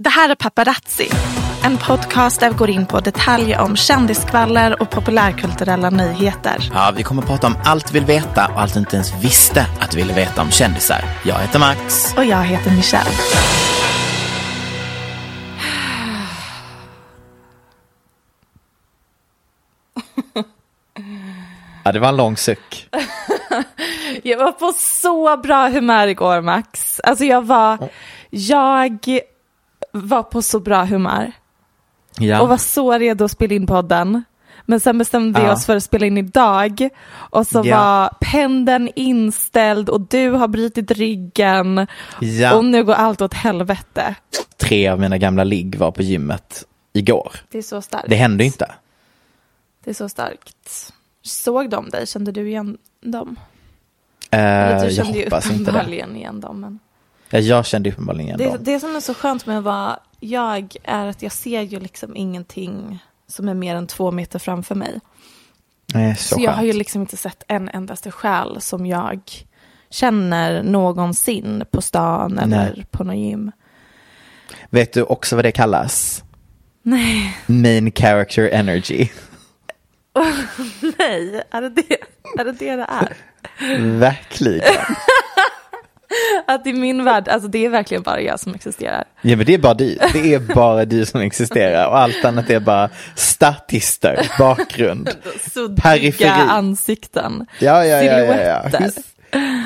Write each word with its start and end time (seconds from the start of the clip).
Det 0.00 0.08
här 0.08 0.28
är 0.28 0.34
Paparazzi, 0.34 1.08
en 1.64 1.78
podcast 1.78 2.40
där 2.40 2.50
vi 2.50 2.56
går 2.56 2.70
in 2.70 2.86
på 2.86 3.00
detaljer 3.00 3.60
om 3.60 3.76
kändisskvaller 3.76 4.82
och 4.82 4.90
populärkulturella 4.90 5.90
nyheter. 5.90 6.70
Ja, 6.74 6.92
vi 6.96 7.02
kommer 7.02 7.22
att 7.22 7.28
prata 7.28 7.46
om 7.46 7.56
allt 7.64 7.90
vi 7.90 7.98
vill 7.98 8.06
veta 8.06 8.46
och 8.46 8.60
allt 8.60 8.74
du 8.74 8.80
inte 8.80 8.96
ens 8.96 9.24
visste 9.24 9.66
att 9.80 9.90
du 9.90 9.96
ville 9.96 10.12
veta 10.12 10.42
om 10.42 10.50
kändisar. 10.50 11.04
Jag 11.24 11.38
heter 11.38 11.58
Max. 11.58 12.14
Och 12.16 12.24
jag 12.24 12.44
heter 12.44 12.70
Michelle. 12.70 13.10
Ja, 21.84 21.92
det 21.92 22.00
var 22.00 22.08
en 22.08 22.16
lång 22.16 22.36
suck. 22.36 22.88
Jag 24.22 24.38
var 24.38 24.52
på 24.52 24.72
så 24.76 25.36
bra 25.36 25.68
humör 25.68 26.06
igår 26.06 26.40
Max. 26.40 27.00
Alltså 27.00 27.24
jag 27.24 27.46
var, 27.46 27.88
jag 28.30 29.08
var 29.92 30.22
på 30.22 30.42
så 30.42 30.60
bra 30.60 30.84
humör. 30.84 31.32
Ja. 32.18 32.40
Och 32.40 32.48
var 32.48 32.56
så 32.56 32.98
redo 32.98 33.24
att 33.24 33.30
spela 33.30 33.54
in 33.54 33.66
podden. 33.66 34.24
Men 34.64 34.80
sen 34.80 34.98
bestämde 34.98 35.40
vi 35.40 35.46
Ja. 35.46 35.52
oss 35.52 35.66
för 35.66 35.76
att 35.76 35.84
spela 35.84 36.06
in 36.06 36.18
idag. 36.18 36.88
Och 37.14 37.46
så 37.46 37.62
Ja. 37.64 37.76
var 37.78 38.10
pendeln 38.30 38.90
inställd 38.96 39.88
och 39.88 40.00
du 40.00 40.30
har 40.30 40.48
brutit 40.48 40.90
ryggen. 40.90 41.86
Ja. 42.20 42.54
Och 42.56 42.64
nu 42.64 42.84
går 42.84 42.94
allt 42.94 43.20
åt 43.20 43.34
helvete. 43.34 44.14
Tre 44.56 44.88
av 44.88 45.00
mina 45.00 45.18
gamla 45.18 45.44
ligg 45.44 45.74
var 45.76 45.90
på 45.90 46.02
gymmet 46.02 46.64
igår. 46.92 47.32
Det 47.50 47.58
är 47.58 47.62
så 47.62 47.80
starkt. 47.82 48.08
Det 48.08 48.16
hände 48.16 48.44
inte. 48.44 48.74
Det 49.84 49.90
är 49.90 49.94
så 49.94 50.08
starkt. 50.08 50.92
Såg 51.22 51.70
de 51.70 51.88
dig? 51.90 52.06
Kände 52.06 52.32
du 52.32 52.48
igen 52.48 52.78
dem? 53.00 53.36
Eh, 54.30 54.40
Eller 54.40 54.78
du 54.80 54.84
jag 54.84 54.94
kände 54.94 55.18
ju 55.18 55.24
hoppas 55.24 55.50
inte 55.50 55.84
det. 55.86 55.94
igen 56.16 56.40
dem. 56.40 56.60
Men... 56.60 56.78
Ja, 57.30 57.38
jag 57.38 57.66
kände 57.66 57.90
uppenbarligen 57.90 58.26
igen 58.26 58.38
Det, 58.38 58.56
dem. 58.56 58.64
det 58.64 58.80
som 58.80 58.96
är 58.96 59.00
så 59.00 59.14
skönt 59.14 59.46
med 59.46 59.58
att 59.58 59.64
vara 59.64 59.98
jag 60.20 60.76
är 60.84 61.06
att 61.06 61.22
jag 61.22 61.32
ser 61.32 61.60
ju 61.62 61.80
liksom 61.80 62.16
ingenting 62.16 62.98
som 63.26 63.48
är 63.48 63.54
mer 63.54 63.76
än 63.76 63.86
två 63.86 64.10
meter 64.10 64.38
framför 64.38 64.74
mig. 64.74 65.00
Nej, 65.94 66.16
så, 66.16 66.34
Så, 66.34 66.40
jag 66.40 66.52
har 66.52 66.62
ju 66.62 66.72
liksom 66.72 67.00
inte 67.00 67.16
sett 67.16 67.42
en 67.48 67.68
endaste 67.68 68.10
själ 68.10 68.60
som 68.60 68.86
jag 68.86 69.20
känner 69.90 70.62
någonsin 70.62 71.64
på 71.70 71.82
stan 71.82 72.38
eller 72.38 72.86
på 72.90 73.04
något 73.04 73.16
gym. 73.16 73.52
Vet 74.70 74.92
du 74.92 75.02
också 75.02 75.36
vad 75.36 75.44
det 75.44 75.52
kallas? 75.52 76.24
Nej, 76.82 77.38
Main 77.46 77.92
character 77.92 78.48
energy. 78.48 79.08
nej, 80.98 81.42
är 81.50 81.62
det 81.62 81.68
det 81.68 81.96
är 82.38 82.44
det, 82.44 82.52
det, 82.52 82.76
det 82.76 82.86
är? 82.88 83.16
Verkligen. 83.98 84.62
Att 86.46 86.66
i 86.66 86.72
min 86.72 87.04
värld, 87.04 87.28
alltså 87.28 87.48
det 87.48 87.64
är 87.64 87.68
verkligen 87.68 88.02
bara 88.02 88.20
jag 88.20 88.40
som 88.40 88.54
existerar. 88.54 89.04
Ja, 89.20 89.36
men 89.36 89.46
det 89.46 89.54
är 89.54 89.58
bara 89.58 89.74
du. 89.74 89.98
Det 90.12 90.34
är 90.34 90.54
bara 90.54 90.84
du 90.84 91.06
som 91.06 91.20
existerar 91.20 91.86
och 91.88 91.98
allt 91.98 92.24
annat 92.24 92.50
är 92.50 92.60
bara 92.60 92.90
statister, 93.14 94.30
bakgrund. 94.38 95.10
Periferi. 95.82 96.28
ansikten. 96.28 97.46
Ja, 97.58 97.84
ja, 97.84 98.02
ja. 98.02 98.18
Silhouetter. 98.18 98.78
Who's, 98.78 99.02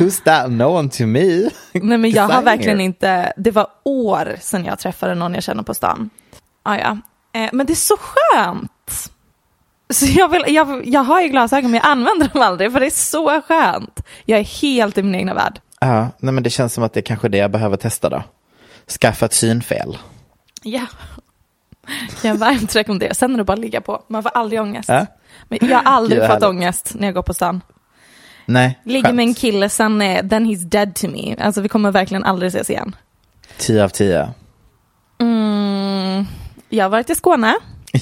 who's 0.01 0.25
that? 0.25 0.51
No 0.51 0.65
one 0.65 0.89
to 0.89 1.07
me. 1.07 1.51
Nej 1.73 1.99
men 1.99 2.11
jag 2.11 2.29
har 2.29 2.43
verkligen 2.43 2.81
inte, 2.81 3.33
det 3.37 3.51
var 3.51 3.67
år 3.85 4.37
sedan 4.41 4.65
jag 4.65 4.79
träffade 4.79 5.15
någon 5.15 5.35
jag 5.35 5.43
känner 5.43 5.63
på 5.63 5.75
stan. 5.75 6.11
Ah, 6.63 6.77
ja. 6.77 6.99
Eh, 7.41 7.51
men 7.53 7.67
det 7.67 7.73
är 7.73 7.75
så 7.75 7.97
skönt. 7.97 9.13
Så 9.91 10.07
jag, 10.07 10.29
vill, 10.29 10.45
jag, 10.47 10.87
jag 10.87 11.01
har 11.01 11.23
ju 11.23 11.29
glasögon 11.29 11.71
men 11.71 11.81
jag 11.85 11.91
använder 11.91 12.29
dem 12.29 12.43
aldrig 12.43 12.73
för 12.73 12.81
det 12.81 12.87
är 12.87 12.91
så 12.91 13.41
skönt. 13.41 14.01
Jag 14.25 14.41
är 14.41 14.45
helt 14.45 14.99
i 14.99 15.03
min 15.03 15.15
egna 15.15 15.35
värld. 15.35 15.61
Ja, 15.83 16.09
nej 16.19 16.33
men 16.33 16.43
det 16.43 16.51
känns 16.51 16.75
som 16.75 16.85
att 16.85 16.93
det 16.93 17.01
är 17.01 17.03
kanske 17.03 17.29
det 17.29 17.39
jag 17.39 17.51
behöver 17.51 17.77
testa 17.77 18.09
då. 18.09 18.23
Skaffa 19.01 19.27
ett 19.27 19.33
synfel. 19.33 19.99
Ja. 20.63 20.87
Jag 22.23 22.35
varmt 22.35 22.77
rekommenderar. 22.77 23.15
Sen 23.15 23.35
är 23.35 23.39
det 23.39 23.45
bara 23.45 23.53
att 23.53 23.59
ligga 23.59 23.81
på. 23.81 24.03
Man 24.09 24.23
får 24.23 24.31
aldrig 24.35 24.61
ångest. 24.61 24.89
Ja. 24.89 25.07
Men 25.49 25.59
jag 25.63 25.77
har 25.77 25.83
aldrig 25.93 26.21
Gud, 26.21 26.31
fått 26.31 26.43
ångest 26.43 26.93
när 26.95 27.07
jag 27.07 27.15
går 27.15 27.23
på 27.23 27.35
stan. 27.35 27.61
Nej, 28.47 28.79
Ligger 28.85 29.03
skönt. 29.03 29.17
med 29.17 29.23
en 29.23 29.35
kille, 29.35 29.69
sen 29.69 30.03
eh, 30.03 30.27
then 30.29 30.47
he's 30.47 30.65
dead 30.65 30.95
to 30.95 31.09
me. 31.09 31.37
Alltså 31.39 31.61
vi 31.61 31.69
kommer 31.69 31.91
verkligen 31.91 32.25
aldrig 32.25 32.49
ses 32.49 32.71
igen. 32.71 32.97
10 33.59 33.85
av 33.85 33.89
10. 33.89 34.29
Mm, 35.21 36.27
jag 36.69 36.85
har 36.85 36.91
varit 36.91 37.11
i 37.11 37.15
Skåne. 37.15 37.55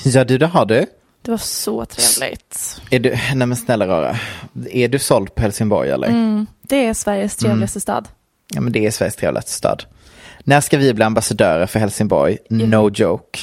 Ja 0.05 0.25
du, 0.25 0.39
det 0.39 0.47
har 0.47 0.67
du. 0.67 0.87
Det 1.23 1.31
var 1.31 1.39
så 1.39 1.85
trevligt. 1.85 2.81
Är 2.91 2.99
du, 2.99 3.11
nej 3.35 3.47
men 3.47 3.57
snälla 3.57 3.87
rara. 3.87 4.17
Är 4.71 4.89
du 4.89 4.99
såld 4.99 5.35
på 5.35 5.43
Helsingborg 5.43 5.91
eller? 5.91 6.09
Mm, 6.09 6.47
det 6.63 6.87
är 6.87 6.95
Sveriges 6.95 7.37
trevligaste 7.37 7.81
stad. 7.81 8.09
Ja 8.55 8.61
men 8.61 8.73
det 8.73 8.87
är 8.87 8.91
Sveriges 8.91 9.17
trevligaste 9.17 9.51
stad. 9.53 9.85
När 10.45 10.61
ska 10.61 10.79
vi 10.79 10.95
bli 10.95 11.05
ambassadörer 11.05 11.67
för 11.67 11.79
Helsingborg? 11.81 12.39
No 12.51 12.91
joke. 12.95 13.39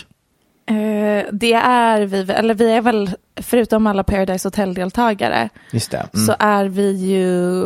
Eh, 0.69 1.25
det 1.31 1.53
är 1.53 2.01
vi, 2.01 2.19
eller 2.31 2.53
vi 2.53 2.71
är 2.71 2.81
väl, 2.81 3.09
förutom 3.35 3.87
alla 3.87 4.03
Paradise 4.03 4.47
Hotel-deltagare, 4.47 5.49
Just 5.71 5.91
det. 5.91 6.07
Mm. 6.13 6.25
så 6.25 6.35
är 6.39 6.65
vi 6.65 6.91
ju 6.91 7.65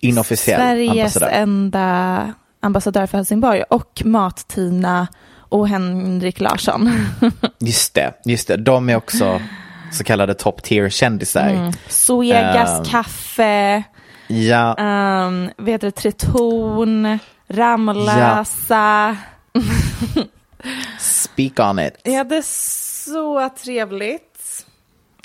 Inofficiell 0.00 0.60
Sveriges 0.60 0.90
ambassadör. 0.90 1.28
enda 1.28 2.34
ambassadör 2.60 3.06
för 3.06 3.18
Helsingborg 3.18 3.62
och 3.62 4.02
Mat-Tina 4.04 5.06
och 5.48 5.68
Henrik 5.68 6.40
Larsson. 6.40 6.90
Just 7.58 7.94
det, 7.94 8.12
just 8.24 8.48
det. 8.48 8.56
De 8.56 8.88
är 8.88 8.96
också 8.96 9.40
så 9.92 10.04
kallade 10.04 10.34
top 10.34 10.62
tier 10.62 10.88
kändisar. 10.90 11.48
Mm. 11.48 11.72
Suegas 11.88 12.78
Ehm. 12.78 12.84
kaffe, 12.84 13.82
Ja, 14.28 14.76
um, 14.78 15.50
vad 15.56 15.68
heter 15.68 15.86
det, 15.86 15.90
Triton, 15.92 17.18
Ramlösa. 17.48 19.16
speak 20.98 21.58
on 21.60 21.78
it. 21.78 21.94
Ja, 22.02 22.24
det 22.24 22.36
är 22.36 22.42
så 23.04 23.50
trevligt. 23.64 24.66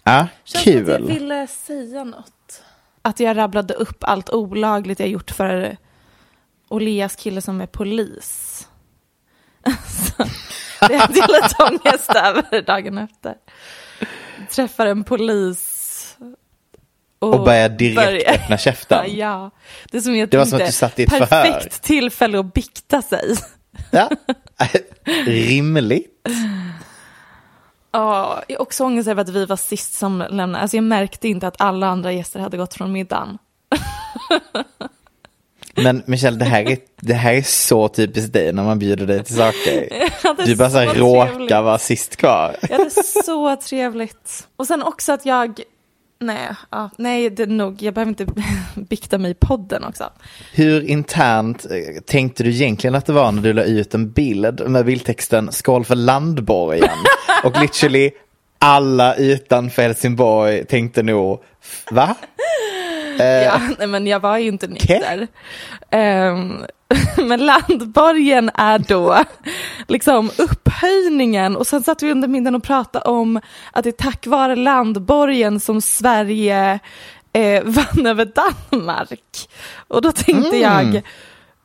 Ja, 0.04 0.28
Känns 0.44 0.64
som 0.64 0.72
att 0.82 0.88
jag 0.88 0.98
kul. 0.98 1.08
ville 1.08 1.48
säga 1.48 2.04
något. 2.04 2.62
Att 3.02 3.20
jag 3.20 3.38
rabblade 3.38 3.74
upp 3.74 3.98
allt 4.04 4.30
olagligt 4.30 5.00
jag 5.00 5.10
gjort 5.10 5.32
för 5.32 5.78
Olias 6.70 7.16
kille 7.16 7.42
som 7.42 7.62
är 7.62 7.66
polis. 7.66 8.68
Alltså, 9.64 10.24
det 10.88 10.96
hade 10.98 11.18
jag 11.20 11.30
lite 11.30 11.64
ångest 11.64 12.10
över 12.16 12.62
dagen 12.62 12.98
efter. 12.98 13.36
Träffar 14.50 14.86
en 14.86 15.04
polis 15.04 16.18
Och 17.20 17.44
börjar 17.44 17.70
direkt 17.70 18.30
öppna 18.30 18.58
käften. 18.58 19.18
ja, 19.18 19.52
det 19.92 19.98
är 19.98 20.02
som 20.02 20.16
jag 20.16 20.30
Det 20.30 20.38
var 20.38 20.46
som 20.46 20.60
att 20.62 20.66
du 20.66 20.72
satt 20.72 21.00
i 21.00 21.04
ett 21.04 21.10
perfekt 21.10 21.30
förhör. 21.30 21.70
tillfälle 21.82 22.40
att 22.40 22.54
bikta 22.54 23.02
sig. 23.02 23.36
Ja, 23.92 24.10
rimligt. 25.26 26.28
Ja, 27.92 28.44
jag 28.48 28.58
har 28.58 28.62
också 28.62 28.84
ångest 28.84 29.08
över 29.10 29.22
att 29.22 29.30
vi 29.30 29.46
var 29.46 29.56
sist 29.56 29.94
som 29.94 30.20
lämnade. 30.30 30.58
Alltså 30.62 30.78
jag 30.78 30.84
märkte 30.84 31.28
inte 31.28 31.48
att 31.48 31.62
alla 31.62 31.88
andra 31.88 32.12
gäster 32.12 32.40
hade 32.40 32.58
gått 32.58 32.74
från 32.74 32.92
middagen. 32.92 33.38
Men 35.76 36.04
Michelle, 36.06 36.38
det 36.38 36.46
här, 36.46 36.70
är, 36.72 36.78
det 37.02 37.14
här 37.14 37.34
är 37.34 37.42
så 37.42 37.88
typiskt 37.88 38.34
dig 38.34 38.54
när 38.54 38.64
man 38.64 38.80
bjuder 38.80 39.06
dig 39.08 39.24
till 39.24 39.36
saker. 39.36 39.88
Du 40.46 40.56
bara 40.56 40.70
så 40.70 40.94
så 40.94 41.00
råkar 41.00 41.62
vara 41.62 41.78
sist 41.78 42.16
kvar. 42.16 42.56
Ja, 42.70 42.78
det 42.78 42.84
är 42.84 43.24
så 43.24 43.56
trevligt. 43.56 44.48
Och 44.56 44.68
sen 44.68 44.84
också 44.84 45.12
att 45.14 45.26
jag, 45.26 45.60
nej, 46.20 46.48
ja, 46.72 46.90
nej, 46.98 47.30
det 47.30 47.44
är 47.44 47.48
nog, 47.48 47.82
jag 47.82 47.94
behöver 47.94 48.10
inte 48.10 48.26
bikta 48.76 49.18
mig 49.18 49.32
i 49.32 49.34
podden 49.34 49.84
också. 49.84 50.10
Hur 50.54 50.82
internt 50.90 51.66
eh, 51.66 52.02
tänkte 52.06 52.44
du 52.44 52.50
egentligen 52.50 52.96
att 52.96 53.06
det 53.06 53.14
var 53.14 53.32
när 53.32 53.42
du 53.42 53.54
la 53.54 53.64
ut 53.64 53.94
en 53.94 54.12
bild 54.12 54.70
med 54.70 54.86
bildtexten 54.86 55.52
skål 55.52 55.86
för 55.86 55.96
landborgen? 55.96 56.90
Och 57.44 57.62
literally 57.62 58.12
alla 58.60 59.16
utanför 59.16 59.82
Helsingborg 59.82 60.66
tänkte 60.66 61.04
nog, 61.04 61.42
"F- 61.64 61.86
va? 63.18 63.24
Ja, 63.26 63.62
nej, 63.80 63.88
men 63.88 64.08
jag 64.08 64.20
var 64.20 64.38
ju 64.38 64.48
inte 64.48 64.68
nykter. 64.68 65.28
Ehm, 65.90 66.66
men 67.18 67.46
landborgen 67.46 68.52
är 68.56 68.80
då 68.80 69.24
liksom 69.88 70.32
upphöjningen 70.38 71.56
och 71.56 71.68
sen 71.68 71.84
satt 71.84 72.04
vi 72.04 72.12
under 72.12 72.28
middagen 72.28 72.56
och 72.56 72.64
pratade 72.64 73.06
om 73.06 73.42
att 73.72 73.84
det 73.84 73.90
är 73.90 74.12
tack 74.12 74.28
vare 74.28 74.56
landborgen 74.56 75.60
som 75.60 75.82
Sverige 75.82 76.80
eh, 77.34 77.64
vann 77.66 78.06
över 78.06 78.26
Danmark. 78.26 79.50
Och 79.88 80.02
då 80.02 80.12
tänkte 80.12 80.58
jag, 80.58 81.02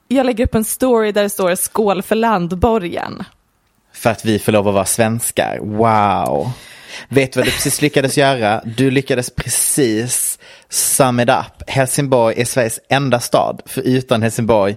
jag 0.09 0.27
lägger 0.27 0.45
upp 0.45 0.55
en 0.55 0.65
story 0.65 1.13
där 1.13 1.23
det 1.23 1.31
står 1.31 1.55
skål 1.55 2.03
för 2.03 2.15
landborgen. 2.15 3.25
För 3.93 4.11
att 4.11 4.25
vi 4.25 4.39
får 4.39 4.53
lov 4.53 4.69
att 4.69 4.75
vara 4.75 4.85
svenskar. 4.85 5.59
Wow. 5.63 6.51
Vet 7.09 7.33
du 7.33 7.41
vad 7.41 7.47
du 7.47 7.51
precis 7.51 7.83
lyckades 7.83 8.19
göra? 8.19 8.63
Du 8.65 8.91
lyckades 8.91 9.31
precis 9.31 10.39
sum 10.69 11.21
it 11.21 11.29
up. 11.29 11.63
Helsingborg 11.71 12.41
är 12.41 12.45
Sveriges 12.45 12.81
enda 12.89 13.21
stad. 13.21 13.63
För 13.67 13.83
utan 13.83 14.23
Helsingborg, 14.23 14.77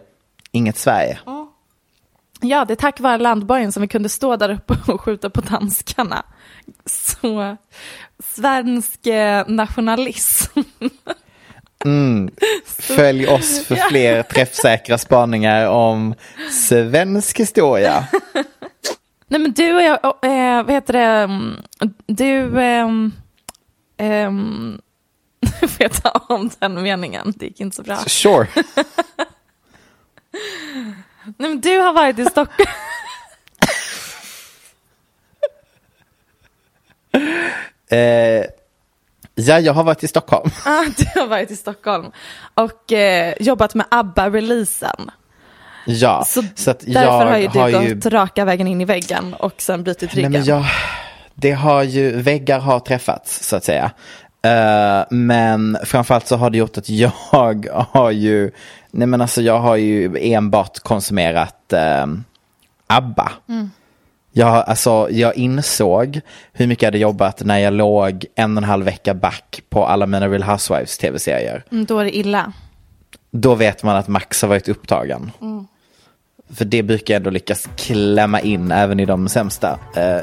inget 0.51 0.77
Sverige. 0.77 1.19
Ja, 2.41 2.65
det 2.65 2.73
är 2.73 2.75
tack 2.75 2.99
vare 2.99 3.17
landborgen 3.17 3.71
som 3.71 3.81
vi 3.81 3.87
kunde 3.87 4.09
stå 4.09 4.35
där 4.35 4.49
uppe 4.49 4.91
och 4.91 5.01
skjuta 5.01 5.29
på 5.29 5.41
danskarna. 5.41 6.25
Så 6.85 7.57
svensk 8.23 9.07
eh, 9.07 9.47
nationalism. 9.47 10.59
Följ 12.67 13.27
oss 13.27 13.65
för 13.65 13.75
fler 13.75 14.23
träffsäkra 14.23 14.97
spaningar 14.97 15.67
om 15.67 16.15
svensk 16.51 17.39
historia. 17.39 18.07
Nej 19.31 19.41
men 19.41 19.51
du 19.51 19.75
och 19.75 19.81
jag, 19.81 19.99
eh, 20.05 20.63
vad 20.63 20.71
heter 20.71 20.93
det, 20.93 20.99
mm, 20.99 21.61
du, 22.05 22.61
ehm, 22.61 23.13
ehm, 23.97 24.81
får 25.59 25.77
jag 25.79 26.03
ta 26.03 26.09
om 26.09 26.49
den 26.59 26.81
meningen? 26.83 27.33
Det 27.35 27.45
gick 27.45 27.59
inte 27.59 27.75
så 27.75 27.83
bra. 27.83 27.95
Sure. 27.95 28.47
Nej 31.23 31.49
men 31.49 31.61
du 31.61 31.79
har 31.79 31.93
varit 31.93 32.19
i 32.19 32.25
Stockholm. 32.25 32.69
Eh, 37.91 38.45
ja, 39.35 39.59
jag 39.59 39.73
har 39.73 39.83
varit 39.83 40.03
i 40.03 40.07
Stockholm. 40.07 40.51
Ah, 40.65 40.83
du 40.97 41.19
har 41.19 41.27
varit 41.27 41.51
i 41.51 41.55
Stockholm 41.55 42.11
och 42.53 42.91
eh, 42.91 43.33
jobbat 43.39 43.75
med 43.75 43.85
ABBA-releasen. 43.91 45.11
Ja, 45.85 46.23
Så, 46.27 46.43
så 46.55 46.73
därför 46.79 47.25
har 47.25 47.37
ju 47.37 47.47
du 47.47 47.59
har 47.59 47.71
gått 47.71 48.05
ju... 48.05 48.09
raka 48.09 48.45
vägen 48.45 48.67
in 48.67 48.81
i 48.81 48.85
väggen 48.85 49.33
och 49.39 49.53
sen 49.57 49.83
brutit 49.83 50.09
Nej, 50.13 50.15
ryggen. 50.15 50.31
men 50.31 50.43
jag, 50.45 50.65
det 51.35 51.51
har 51.51 51.83
ju, 51.83 52.21
väggar 52.21 52.59
har 52.59 52.79
träffats 52.79 53.47
så 53.47 53.55
att 53.55 53.63
säga. 53.63 53.91
Eh, 54.41 55.03
men 55.09 55.77
framförallt 55.83 56.27
så 56.27 56.35
har 56.35 56.49
det 56.49 56.57
gjort 56.57 56.77
att 56.77 56.89
jag 56.89 57.11
har 57.91 58.11
ju, 58.11 58.51
nej 58.91 59.07
men 59.07 59.21
alltså 59.21 59.41
jag 59.41 59.59
har 59.59 59.75
ju 59.75 60.17
enbart 60.21 60.79
konsumerat 60.79 61.73
eh, 61.73 62.05
ABBA. 62.87 63.31
Jag, 64.31 64.69
alltså, 64.69 65.07
jag 65.11 65.35
insåg 65.35 66.21
hur 66.53 66.67
mycket 66.67 66.81
jag 66.81 66.87
hade 66.87 66.97
jobbat 66.97 67.41
när 67.43 67.57
jag 67.57 67.73
låg 67.73 68.25
en 68.35 68.57
och 68.57 68.63
en 68.63 68.69
halv 68.69 68.85
vecka 68.85 69.13
back 69.13 69.61
på 69.69 69.85
alla 69.85 70.05
mina 70.05 70.27
Real 70.27 70.43
Housewives 70.43 70.97
tv-serier. 70.97 71.63
Mm, 71.71 71.85
Då 71.85 71.99
är 71.99 72.03
det 72.05 72.17
illa. 72.17 72.53
Då 73.31 73.55
vet 73.55 73.83
man 73.83 73.95
att 73.95 74.07
Max 74.07 74.41
har 74.41 74.49
varit 74.49 74.67
upptagen. 74.69 75.31
För 76.53 76.65
det 76.65 76.83
brukar 76.83 77.15
ändå 77.15 77.29
lyckas 77.29 77.69
klämma 77.75 78.41
in 78.41 78.71
även 78.71 78.99
i 78.99 79.05
de 79.05 79.29
sämsta 79.29 79.79
eh, 79.95 80.21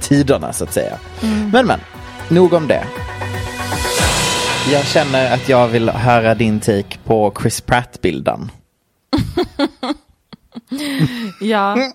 tiderna 0.00 0.52
så 0.52 0.64
att 0.64 0.72
säga. 0.72 0.98
Men 1.52 1.66
men, 1.66 1.80
nog 2.30 2.52
om 2.52 2.68
det. 2.68 2.84
Jag 4.72 4.86
känner 4.86 5.34
att 5.34 5.48
jag 5.48 5.68
vill 5.68 5.88
höra 5.88 6.34
din 6.34 6.60
take 6.60 6.98
på 7.04 7.34
Chris 7.40 7.60
Pratt-bilden. 7.60 8.50
Ja. 11.40 11.92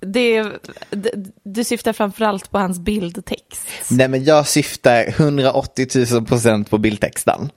Det, 0.00 0.42
det, 0.90 1.10
du 1.42 1.64
syftar 1.64 1.92
framförallt 1.92 2.50
på 2.50 2.58
hans 2.58 2.78
bildtext. 2.78 3.90
Nej 3.90 4.08
men 4.08 4.24
jag 4.24 4.48
syftar 4.48 5.04
180 5.08 5.86
000 6.12 6.26
procent 6.26 6.70
på 6.70 6.78
bildtexten. 6.78 7.50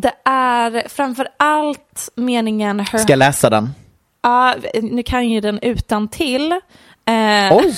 Det 0.00 0.12
är 0.24 0.88
framför 0.88 1.28
allt 1.36 2.08
meningen 2.14 2.80
her, 2.80 2.98
Ska 2.98 3.12
jag 3.12 3.18
läsa 3.18 3.50
den? 3.50 3.74
Ja, 4.22 4.54
nu 4.82 5.02
kan 5.02 5.28
ju 5.28 5.40
den 5.40 5.58
utan 5.62 6.08
till. 6.08 6.52
Eh, 6.52 7.52
Oj! 7.52 7.74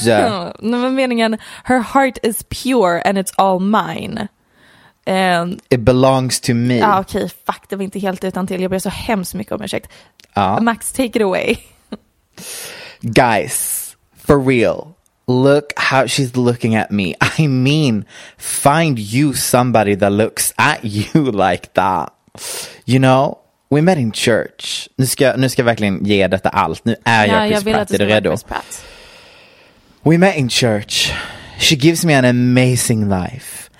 men 0.60 0.94
meningen 0.94 1.38
her 1.64 1.78
heart 1.78 2.18
is 2.22 2.42
pure 2.42 3.02
and 3.02 3.18
it's 3.18 3.32
all 3.36 3.60
mine. 3.60 4.28
Eh, 5.04 5.46
It 5.68 5.80
belongs 5.80 6.40
to 6.40 6.54
me. 6.54 6.78
ja 6.78 7.00
okej, 7.00 7.30
fuck 7.46 7.68
det 7.68 7.76
var 7.76 7.82
inte 7.82 7.98
helt 7.98 8.24
utan 8.24 8.46
till. 8.46 8.62
Jag 8.62 8.70
ber 8.70 8.78
så 8.78 8.88
hemskt 8.88 9.34
mycket 9.34 9.52
om 9.52 9.62
ursäkt. 9.62 9.92
Ja. 10.34 10.60
Max, 10.60 10.92
take 10.92 11.04
it 11.18 11.22
away. 11.22 11.56
Guys, 13.00 13.96
for 14.26 14.44
real, 14.46 14.86
look 15.30 15.72
how 15.76 16.06
she's 16.06 16.36
looking 16.36 16.74
at 16.74 16.90
me. 16.90 17.14
I 17.38 17.46
mean, 17.46 18.04
find 18.38 18.98
you 18.98 19.32
somebody 19.34 19.94
that 19.96 20.12
looks 20.12 20.52
at 20.56 20.84
you 20.84 21.22
like 21.22 21.72
that. 21.74 22.12
You 22.86 22.98
know, 22.98 23.38
we 23.70 23.80
met 23.80 23.98
in 23.98 24.12
church. 24.12 24.88
Nu 24.98 25.06
ska, 25.06 25.34
nu 25.36 25.48
ska 25.48 25.62
jag 25.62 25.66
verkligen 25.66 26.04
ge 26.04 26.26
detta 26.28 26.48
allt. 26.48 26.84
Nu 26.84 26.96
är 27.04 27.26
jag 27.26 27.36
Ja, 27.36 27.46
Chris 27.48 27.54
jag 27.54 27.64
vill 27.64 27.74
att 27.74 27.78
Pratt. 27.78 27.88
det 27.88 27.94
Är 27.94 27.98
du 27.98 28.06
redo? 28.14 28.36
Pratt. 28.48 28.84
We 30.02 30.18
met 30.18 30.36
in 30.36 30.48
church. 30.48 31.12
She 31.58 31.74
gives 31.76 32.04
me 32.04 32.14
an 32.14 32.24
amazing 32.24 33.08
life. 33.08 33.70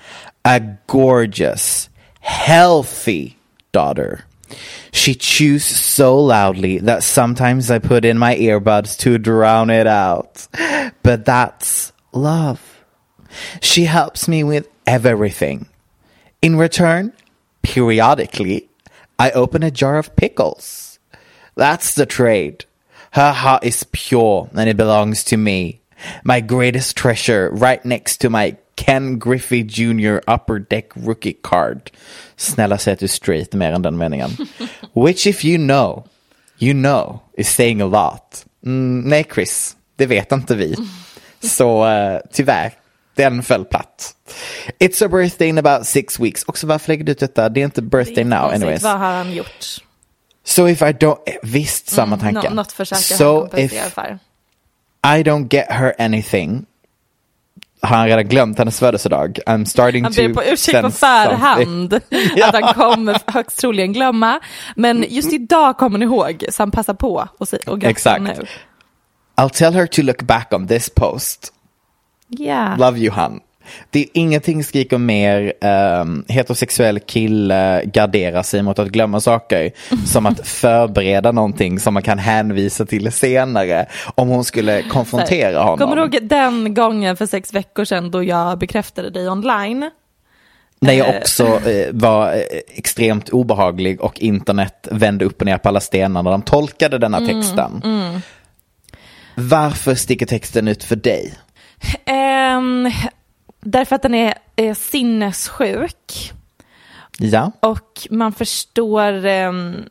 A 0.43 0.59
gorgeous, 0.87 1.89
healthy 2.19 3.31
daughter. 3.71 4.25
She 4.91 5.15
chews 5.15 5.63
so 5.63 6.19
loudly 6.19 6.79
that 6.79 7.03
sometimes 7.03 7.71
I 7.71 7.79
put 7.79 8.05
in 8.05 8.17
my 8.17 8.35
earbuds 8.35 8.97
to 8.99 9.17
drown 9.17 9.69
it 9.69 9.87
out. 9.87 10.47
But 11.03 11.25
that's 11.25 11.93
love. 12.11 12.83
She 13.61 13.85
helps 13.85 14.27
me 14.27 14.43
with 14.43 14.67
everything. 14.85 15.67
In 16.41 16.57
return, 16.57 17.13
periodically, 17.61 18.69
I 19.17 19.31
open 19.31 19.63
a 19.63 19.71
jar 19.71 19.97
of 19.97 20.15
pickles. 20.15 20.99
That's 21.55 21.93
the 21.93 22.05
trade. 22.05 22.65
Her 23.11 23.31
heart 23.31 23.63
is 23.63 23.85
pure 23.91 24.49
and 24.53 24.69
it 24.69 24.77
belongs 24.77 25.23
to 25.25 25.37
me. 25.37 25.81
My 26.23 26.41
greatest 26.41 26.97
treasure 26.97 27.49
right 27.51 27.83
next 27.85 28.17
to 28.21 28.29
my 28.29 28.57
Ken 28.85 29.19
Griffey 29.19 29.63
Jr. 29.69 30.19
upper 30.27 30.59
deck 30.69 30.89
rookie 30.93 31.33
card. 31.43 31.91
Snälla 32.35 32.77
säg 32.77 32.93
att 32.93 32.99
du 32.99 33.05
är 33.05 33.07
straight 33.07 33.53
mer 33.53 33.71
än 33.71 33.81
den 33.81 33.97
meningen. 33.97 34.29
Which 35.05 35.27
if 35.27 35.45
you 35.45 35.57
know, 35.57 36.07
you 36.59 36.73
know 36.73 37.19
is 37.37 37.49
saying 37.49 37.81
a 37.81 37.85
lot. 37.85 38.45
Mm, 38.65 39.01
nej 39.01 39.25
Chris, 39.33 39.75
det 39.95 40.05
vet 40.05 40.31
inte 40.31 40.55
vi. 40.55 40.75
Så 41.43 41.85
uh, 41.85 42.19
tyvärr, 42.31 42.71
den 43.15 43.43
föll 43.43 43.65
platt. 43.65 44.15
It's 44.79 45.05
a 45.05 45.07
birthday 45.07 45.47
in 45.47 45.57
about 45.57 45.87
six 45.87 46.19
weeks. 46.19 46.43
Också 46.47 46.67
varför 46.67 46.91
lägger 46.91 47.03
du 47.03 47.11
ut 47.11 47.19
detta? 47.19 47.49
Det 47.49 47.61
är 47.61 47.65
inte 47.65 47.81
birthday 47.81 48.23
now 48.23 48.51
anyways. 48.53 48.83
Vad 48.83 48.99
har 48.99 49.11
han 49.11 49.33
gjort? 49.33 49.65
So 50.43 50.67
if 50.67 50.81
I 50.81 50.85
don't, 50.85 51.17
eh, 51.25 51.33
visst 51.43 51.89
samma 51.89 52.17
tanke. 52.17 52.39
Mm, 52.39 52.55
Nå- 52.55 52.61
något 52.61 52.71
försöker 52.71 53.01
so 53.01 53.49
han 53.51 53.59
if 53.59 53.71
för. 53.93 54.19
I 55.03 55.23
don't 55.23 55.47
get 55.53 55.65
her 55.69 55.93
anything, 55.99 56.65
han 57.81 58.07
redan 58.07 58.27
glömt 58.27 58.57
hennes 58.57 58.79
födelsedag? 58.79 59.39
I'm 59.45 59.65
starting 59.65 60.03
Han 60.03 60.13
ber 60.13 60.33
på 60.33 60.43
ursäkt 60.43 60.81
på 60.81 60.91
förhand 60.91 61.93
Ja. 62.35 62.47
att 62.47 62.61
han 62.61 62.73
kommer 62.73 63.17
högst 63.31 63.59
troligen 63.59 63.93
glömma. 63.93 64.39
Men 64.75 65.05
just 65.09 65.33
idag 65.33 65.77
kommer 65.77 65.99
ni 65.99 66.05
ihåg, 66.05 66.45
så 66.49 66.61
han 66.61 66.71
passar 66.71 66.93
på 66.93 67.27
och, 67.37 67.47
och 67.67 67.83
Exakt. 67.83 68.21
nu. 68.21 68.45
I'll 69.35 69.49
tell 69.49 69.73
her 69.73 69.85
to 69.87 70.01
look 70.01 70.21
back 70.21 70.53
on 70.53 70.67
this 70.67 70.89
post. 70.89 71.53
Ja. 72.27 72.75
Love 72.75 72.99
you, 72.99 73.09
hon. 73.15 73.39
Det 73.89 73.99
är 73.99 74.07
ingenting 74.13 74.63
skriker 74.63 74.97
mer 74.97 75.53
um, 76.01 76.25
heterosexuell 76.27 76.99
kille 76.99 77.83
garderar 77.85 78.43
sig 78.43 78.63
mot 78.63 78.79
att 78.79 78.87
glömma 78.87 79.19
saker 79.19 79.71
som 80.05 80.25
att 80.25 80.47
förbereda 80.47 81.31
någonting 81.31 81.79
som 81.79 81.93
man 81.93 82.03
kan 82.03 82.19
hänvisa 82.19 82.85
till 82.85 83.11
senare 83.11 83.85
om 84.15 84.27
hon 84.27 84.43
skulle 84.43 84.81
konfrontera 84.81 85.59
honom. 85.59 85.77
Kommer 85.77 85.95
du 85.95 86.01
ihåg 86.01 86.17
den 86.21 86.73
gången 86.73 87.17
för 87.17 87.25
sex 87.25 87.53
veckor 87.53 87.85
sedan 87.85 88.11
då 88.11 88.23
jag 88.23 88.57
bekräftade 88.59 89.09
dig 89.09 89.29
online? 89.29 89.89
När 90.79 90.93
jag 90.93 91.07
Eh. 91.09 91.17
också 91.17 91.69
eh, 91.69 91.87
var 91.91 92.33
eh, 92.33 92.41
extremt 92.75 93.29
obehaglig 93.29 94.01
och 94.01 94.19
internet 94.19 94.87
vände 94.91 95.25
upp 95.25 95.41
och 95.41 95.45
ner 95.45 95.57
på 95.57 95.69
alla 95.69 95.79
stenar 95.79 96.23
när 96.23 96.31
de 96.31 96.41
tolkade 96.41 96.97
denna 96.97 97.17
Mm, 97.17 97.29
texten. 97.29 97.81
Varför 99.35 99.95
sticker 99.95 100.25
texten 100.25 100.67
ut 100.67 100.83
för 100.83 100.95
dig? 100.95 101.33
Ehm, 102.05 102.91
därför 103.61 103.95
att 103.95 104.01
den 104.01 104.15
är, 104.15 104.33
är 104.55 104.73
sinnessjuk. 104.73 106.33
Ja, 107.17 107.51
Och 107.59 108.07
man 108.09 108.33
förstår, 108.33 109.25
ehm, 109.25 109.83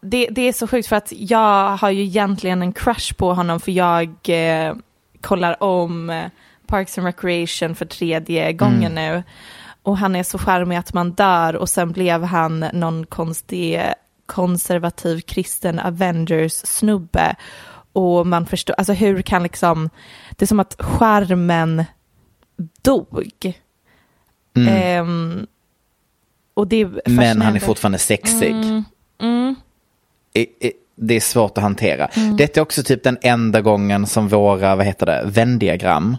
det, 0.00 0.28
det 0.30 0.48
är 0.48 0.52
så 0.52 0.66
sjukt 0.66 0.88
för 0.88 0.96
att 0.96 1.12
jag 1.16 1.76
har 1.76 1.90
ju 1.90 2.02
egentligen 2.02 2.62
en 2.62 2.72
crush 2.72 3.14
på 3.14 3.34
honom 3.34 3.60
för 3.60 3.72
jag 3.72 4.16
eh, 4.28 4.74
kollar 5.20 5.62
om 5.62 6.10
eh, 6.10 6.26
Parks 6.66 6.98
and 6.98 7.06
Recreation 7.06 7.74
för 7.74 7.86
tredje 7.86 8.52
gången 8.52 8.94
nu. 8.94 9.22
Och 9.82 9.98
han 9.98 10.16
är 10.16 10.22
så 10.22 10.38
charmig 10.38 10.76
att 10.76 10.94
man 10.94 11.12
dör 11.12 11.56
och 11.56 11.68
sen 11.68 11.92
blev 11.92 12.24
han 12.24 12.60
någon 12.60 13.06
konstig 13.06 13.82
konservativ 14.26 15.20
kristen 15.20 15.80
Avengers-snubbe. 15.80 17.36
Och 17.92 18.26
man 18.26 18.46
förstår, 18.46 18.74
alltså 18.78 18.92
hur 18.92 19.22
kan 19.22 19.42
liksom, 19.42 19.90
det 20.30 20.44
är 20.44 20.46
som 20.46 20.60
att 20.60 20.76
charmen 20.78 21.84
dog. 22.82 23.52
Ehm, 24.68 25.46
och 26.54 26.66
det 26.68 26.76
är 26.80 27.02
men 27.10 27.42
han 27.42 27.56
är 27.56 27.60
fortfarande 27.60 27.98
sexig. 27.98 28.50
Mm. 29.20 29.54
I- 30.34 30.40
i- 30.40 30.72
Det 31.00 31.14
är 31.14 31.20
svårt 31.20 31.58
att 31.58 31.62
hantera. 31.62 32.08
Detta 32.38 32.60
är 32.60 32.62
också 32.62 32.82
typ 32.82 33.02
den 33.02 33.18
enda 33.22 33.60
gången 33.60 34.06
som 34.06 34.28
våra, 34.28 34.76
vad 34.76 34.86
heter 34.86 35.06
det, 35.06 35.22
vändiagram 35.26 36.16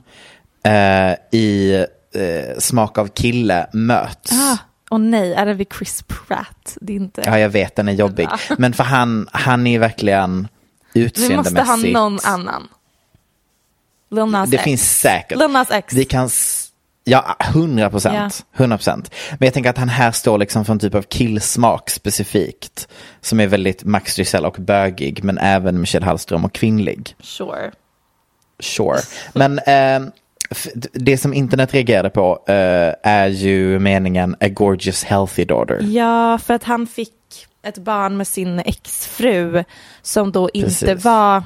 eh, 0.63 1.11
i 1.39 1.73
eh, 2.13 2.57
smak 2.59 2.97
av 2.97 3.07
kille 3.07 3.67
möts. 3.73 4.31
Ah, 4.31 4.57
och 4.89 5.01
nej, 5.01 5.33
är 5.33 5.45
det 5.45 5.53
vid 5.53 5.67
Chris 5.77 6.03
Pratt? 6.07 6.77
Det 6.81 6.93
är 6.93 6.97
inte... 6.97 7.21
Ja, 7.25 7.39
jag 7.39 7.49
vet, 7.49 7.75
den 7.75 7.87
är 7.87 7.93
jobbig. 7.93 8.27
Men 8.57 8.73
för 8.73 8.83
han, 8.83 9.27
han 9.31 9.67
är 9.67 9.79
verkligen 9.79 10.47
Vi 10.93 11.01
utseendemässigt. 11.01 11.55
måste 11.57 11.71
ha 11.71 12.09
någon 12.09 12.19
annan. 12.23 12.67
Lil 14.11 14.25
Nas 14.25 14.49
Det 14.49 14.57
X. 14.57 14.63
finns 14.63 14.99
säkert. 14.99 15.37
Lil 15.37 15.49
Nas 15.51 15.71
X. 15.71 15.93
Vi 15.93 16.05
kan, 16.05 16.29
ja, 17.03 17.35
100 17.39 17.89
procent. 17.89 18.45
100 18.57 18.77
procent. 18.77 19.11
Men 19.39 19.45
jag 19.45 19.53
tänker 19.53 19.69
att 19.69 19.77
han 19.77 19.89
här 19.89 20.11
står 20.11 20.37
liksom 20.37 20.65
för 20.65 20.73
en 20.73 20.79
typ 20.79 20.95
av 20.95 21.01
killsmak 21.01 21.89
specifikt. 21.89 22.87
Som 23.21 23.39
är 23.39 23.47
väldigt 23.47 23.83
Max 23.83 24.17
Giselle 24.17 24.47
och 24.47 24.55
bögig, 24.59 25.23
men 25.23 25.37
även 25.37 25.79
Michelle 25.81 26.05
Hallström 26.05 26.45
och 26.45 26.53
kvinnlig. 26.53 27.15
Sure. 27.19 27.71
Sure. 28.59 28.99
Men 29.33 29.59
eh, 29.59 30.09
det 30.93 31.17
som 31.17 31.33
internet 31.33 31.73
reagerade 31.73 32.09
på 32.09 32.43
eh, 32.47 32.93
är 33.03 33.27
ju 33.27 33.79
meningen 33.79 34.35
a 34.39 34.47
gorgeous 34.47 35.03
healthy 35.03 35.45
daughter. 35.45 35.79
Ja, 35.81 36.37
för 36.37 36.53
att 36.53 36.63
han 36.63 36.87
fick 36.87 37.13
ett 37.63 37.77
barn 37.77 38.17
med 38.17 38.27
sin 38.27 38.59
exfru 38.59 39.63
som 40.01 40.31
då 40.31 40.49
inte 40.53 40.69
Precis. 40.85 41.05
var, 41.05 41.43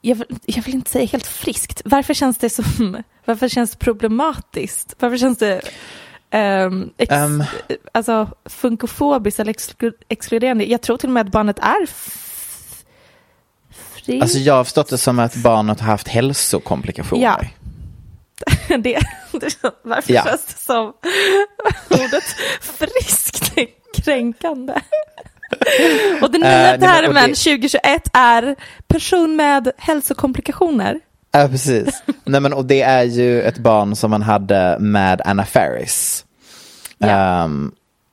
jag 0.00 0.16
vill, 0.16 0.38
jag 0.46 0.62
vill 0.62 0.74
inte 0.74 0.90
säga 0.90 1.06
helt 1.06 1.26
friskt. 1.26 1.82
Varför 1.84 2.14
känns 2.14 2.38
det 2.38 2.50
som, 2.50 3.02
varför 3.24 3.48
känns 3.48 3.70
det 3.70 3.78
problematiskt? 3.78 4.94
Varför 4.98 5.16
känns 5.18 5.38
det 5.38 5.60
ehm, 6.30 6.90
ex, 6.96 7.12
Ehm. 7.12 7.44
alltså 7.92 8.28
funkofobiskt 8.44 9.40
eller 9.40 9.50
exklu, 9.50 9.92
exkluderande? 10.08 10.64
Jag 10.64 10.80
tror 10.82 10.96
till 10.96 11.08
och 11.08 11.12
med 11.12 11.26
att 11.26 11.32
barnet 11.32 11.58
är 11.58 11.86
friskt. 13.70 14.22
Alltså 14.22 14.38
jag 14.38 14.54
har 14.54 14.64
förstått 14.64 14.88
det 14.88 14.98
som 14.98 15.18
att 15.18 15.36
barnet 15.36 15.80
har 15.80 15.86
haft 15.86 16.08
hälsokomplikationer. 16.08 17.22
Ja. 17.22 17.40
det, 18.78 18.98
varför 19.82 20.12
Ja. 20.12 20.24
känns 20.24 20.44
det 20.46 20.58
som 20.60 20.92
ordet 21.90 22.24
friskt 22.60 23.52
kränkande? 24.04 24.74
Och 26.22 26.30
den 26.32 26.40
nya 26.40 26.74
Eh, 26.74 26.78
nej, 26.78 26.78
men- 26.80 26.88
och 26.90 27.14
termen 27.14 27.30
det- 27.30 27.36
2021 27.36 28.08
är 28.12 28.56
person 28.86 29.36
med 29.36 29.70
hälsokomplikationer. 29.78 31.00
Ja, 31.32 31.48
precis. 31.48 32.02
Nej, 32.24 32.40
men, 32.40 32.52
och 32.52 32.64
det 32.64 32.82
är 32.82 33.02
ju 33.04 33.42
ett 33.42 33.58
barn 33.58 33.96
som 33.96 34.10
man 34.10 34.22
hade 34.22 34.76
med 34.80 35.20
Anna 35.24 35.46
Faris. 35.46 36.24
Ja. 36.98 37.08
Ehm, 37.08 37.72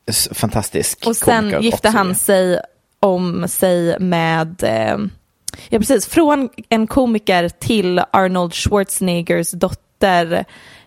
s- 0.09 0.29
fantastisk 0.31 1.03
Och 1.07 1.15
sen 1.15 1.35
komiker 1.41 1.59
gifte 1.59 1.89
han 1.89 2.15
sig 2.15 2.59
om 2.99 3.47
sig 3.47 3.99
med, 3.99 4.63
eh, 4.63 4.97
ja 5.69 5.79
precis, 5.79 6.07
från 6.07 6.49
en 6.69 6.87
komiker 6.87 7.49
till 7.49 7.99
Arnold 8.11 8.53
Schwarzeneggers 8.53 9.51
dotter 9.51 10.45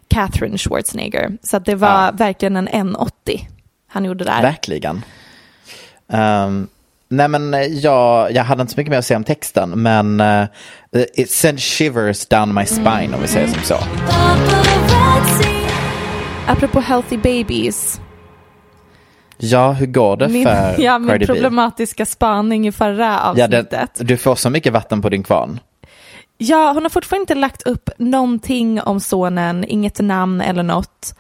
Catherine 0.09 0.59
Schwarzenegger. 0.59 1.33
Så 1.43 1.59
det 1.59 1.75
var 1.75 2.05
Ja. 2.05 2.11
verkligen 2.15 2.57
en 2.57 2.69
1,80 2.69 3.47
han 3.89 4.05
gjorde 4.05 4.25
där. 4.25 4.43
Verkligen. 4.43 5.05
Ehm, 6.13 6.67
nej 7.09 7.29
men 7.29 7.55
eh, 7.55 7.61
jag, 7.61 8.33
jag 8.33 8.45
hade 8.45 8.61
inte 8.63 8.73
så 8.75 8.81
mycket 8.81 8.91
mer 8.91 8.99
att 8.99 9.05
säga 9.05 9.17
om 9.17 9.25
texten 9.25 9.71
men 9.83 10.21
uh, 10.21 10.47
it 11.15 11.31
sent 11.31 11.61
shivers 11.61 12.27
down 12.27 12.55
my 12.55 12.67
spine 12.67 13.15
om 13.15 13.21
vi 13.23 13.29
säger 13.29 13.47
som 13.49 13.63
så. 13.63 13.77
Apropå 16.47 16.81
healthy 16.81 17.17
babies. 17.17 18.01
Ja, 19.39 19.73
hur 19.73 19.87
går 19.87 20.17
det 20.17 20.29
Min, 20.29 20.45
för 20.47 20.75
ja, 20.79 20.99
min 20.99 21.09
Cardi 21.09 21.27
B? 21.27 21.33
problematiska 21.35 22.07
spaning 22.07 22.69
i 22.69 22.73
förra 22.73 23.05
Ja, 23.07 23.19
avsnittet. 23.45 23.71
det, 23.95 24.05
du 24.05 24.17
får 24.17 24.35
så 24.35 24.51
mycket 24.51 24.73
vatten 24.73 25.03
på 25.03 25.09
din 25.09 25.23
kvarn. 25.23 25.61
Ja, 26.39 26.73
hon 26.75 26.83
har 26.83 26.91
fortfarande 26.91 27.23
inte 27.23 27.35
lagt 27.35 27.63
upp 27.63 27.91
någonting 27.99 28.81
om 28.83 29.01
sonen, 29.01 29.65
inget 29.69 30.01
namn 30.01 30.41
eller 30.41 30.63
något. 30.63 31.15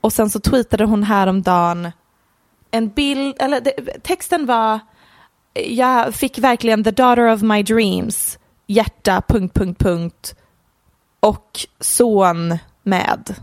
Och 0.00 0.12
sen 0.12 0.30
så 0.30 0.40
tweetade 0.40 0.84
hon 0.84 1.02
häromdagen 1.02 1.92
en 2.70 2.88
bild, 2.88 3.36
eller 3.40 3.60
det, 3.60 4.02
texten 4.02 4.46
var, 4.46 4.80
jag 5.54 6.14
fick 6.14 6.38
verkligen 6.38 6.84
the 6.84 6.90
daughter 6.90 7.32
of 7.32 7.42
my 7.42 7.62
dreams, 7.62 8.38
hjärta, 8.66 9.22
punkt, 9.28 9.54
punkt, 9.54 9.78
punkt, 9.78 10.34
och 11.20 11.60
son 11.80 12.58
med. 12.82 13.34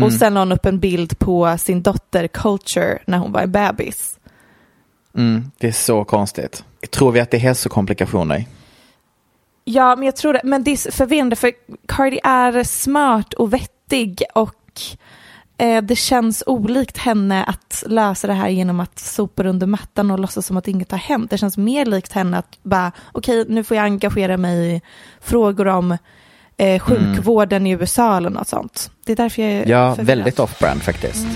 Och 0.00 0.12
sen 0.12 0.34
la 0.34 0.40
hon 0.40 0.52
upp 0.52 0.66
en 0.66 0.78
bild 0.78 1.18
på 1.18 1.58
sin 1.58 1.82
dotter 1.82 2.28
Culture 2.28 2.98
när 3.06 3.18
hon 3.18 3.32
var 3.32 3.40
en 3.40 3.52
bebis. 3.52 4.18
Mm, 5.16 5.50
det 5.58 5.68
är 5.68 5.72
så 5.72 6.04
konstigt. 6.04 6.64
Tror 6.90 7.12
vi 7.12 7.20
att 7.20 7.30
det 7.30 7.36
är 7.36 7.40
hälsokomplikationer? 7.40 8.44
Ja, 9.64 9.96
men 9.96 10.06
jag 10.06 10.16
tror 10.16 10.32
det. 10.32 10.40
Men 10.44 10.64
det 10.64 10.70
är 10.70 10.90
förvirrande 10.90 11.36
för 11.36 11.52
Cardi 11.88 12.20
är 12.24 12.64
smart 12.64 13.34
och 13.34 13.52
vettig 13.52 14.22
och 14.34 14.80
eh, 15.58 15.82
det 15.82 15.96
känns 15.96 16.42
olikt 16.46 16.98
henne 16.98 17.44
att 17.44 17.84
lösa 17.86 18.26
det 18.26 18.32
här 18.32 18.48
genom 18.48 18.80
att 18.80 18.98
sopa 18.98 19.42
under 19.42 19.66
mattan 19.66 20.10
och 20.10 20.18
låtsas 20.18 20.46
som 20.46 20.56
att 20.56 20.68
inget 20.68 20.90
har 20.90 20.98
hänt. 20.98 21.30
Det 21.30 21.38
känns 21.38 21.56
mer 21.56 21.86
likt 21.86 22.12
henne 22.12 22.38
att 22.38 22.58
bara, 22.62 22.92
okej, 23.12 23.44
nu 23.48 23.64
får 23.64 23.76
jag 23.76 23.84
engagera 23.84 24.36
mig 24.36 24.74
i 24.76 24.80
frågor 25.20 25.66
om 25.68 25.96
eh, 26.56 26.78
sjukvården 26.80 27.66
i 27.66 27.70
USA 27.70 28.16
eller 28.16 28.30
något 28.30 28.48
sånt. 28.48 28.90
Det 29.06 29.12
är 29.12 29.16
därför 29.16 29.42
jag 29.42 29.50
är 29.52 29.66
Ja, 29.68 29.94
förvirrad. 29.94 30.06
väldigt 30.06 30.38
off-brand 30.38 30.82
faktiskt. 30.82 31.26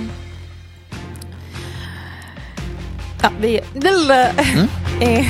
Ja, 3.23 3.31
vi... 3.41 3.61
Eh, 5.01 5.27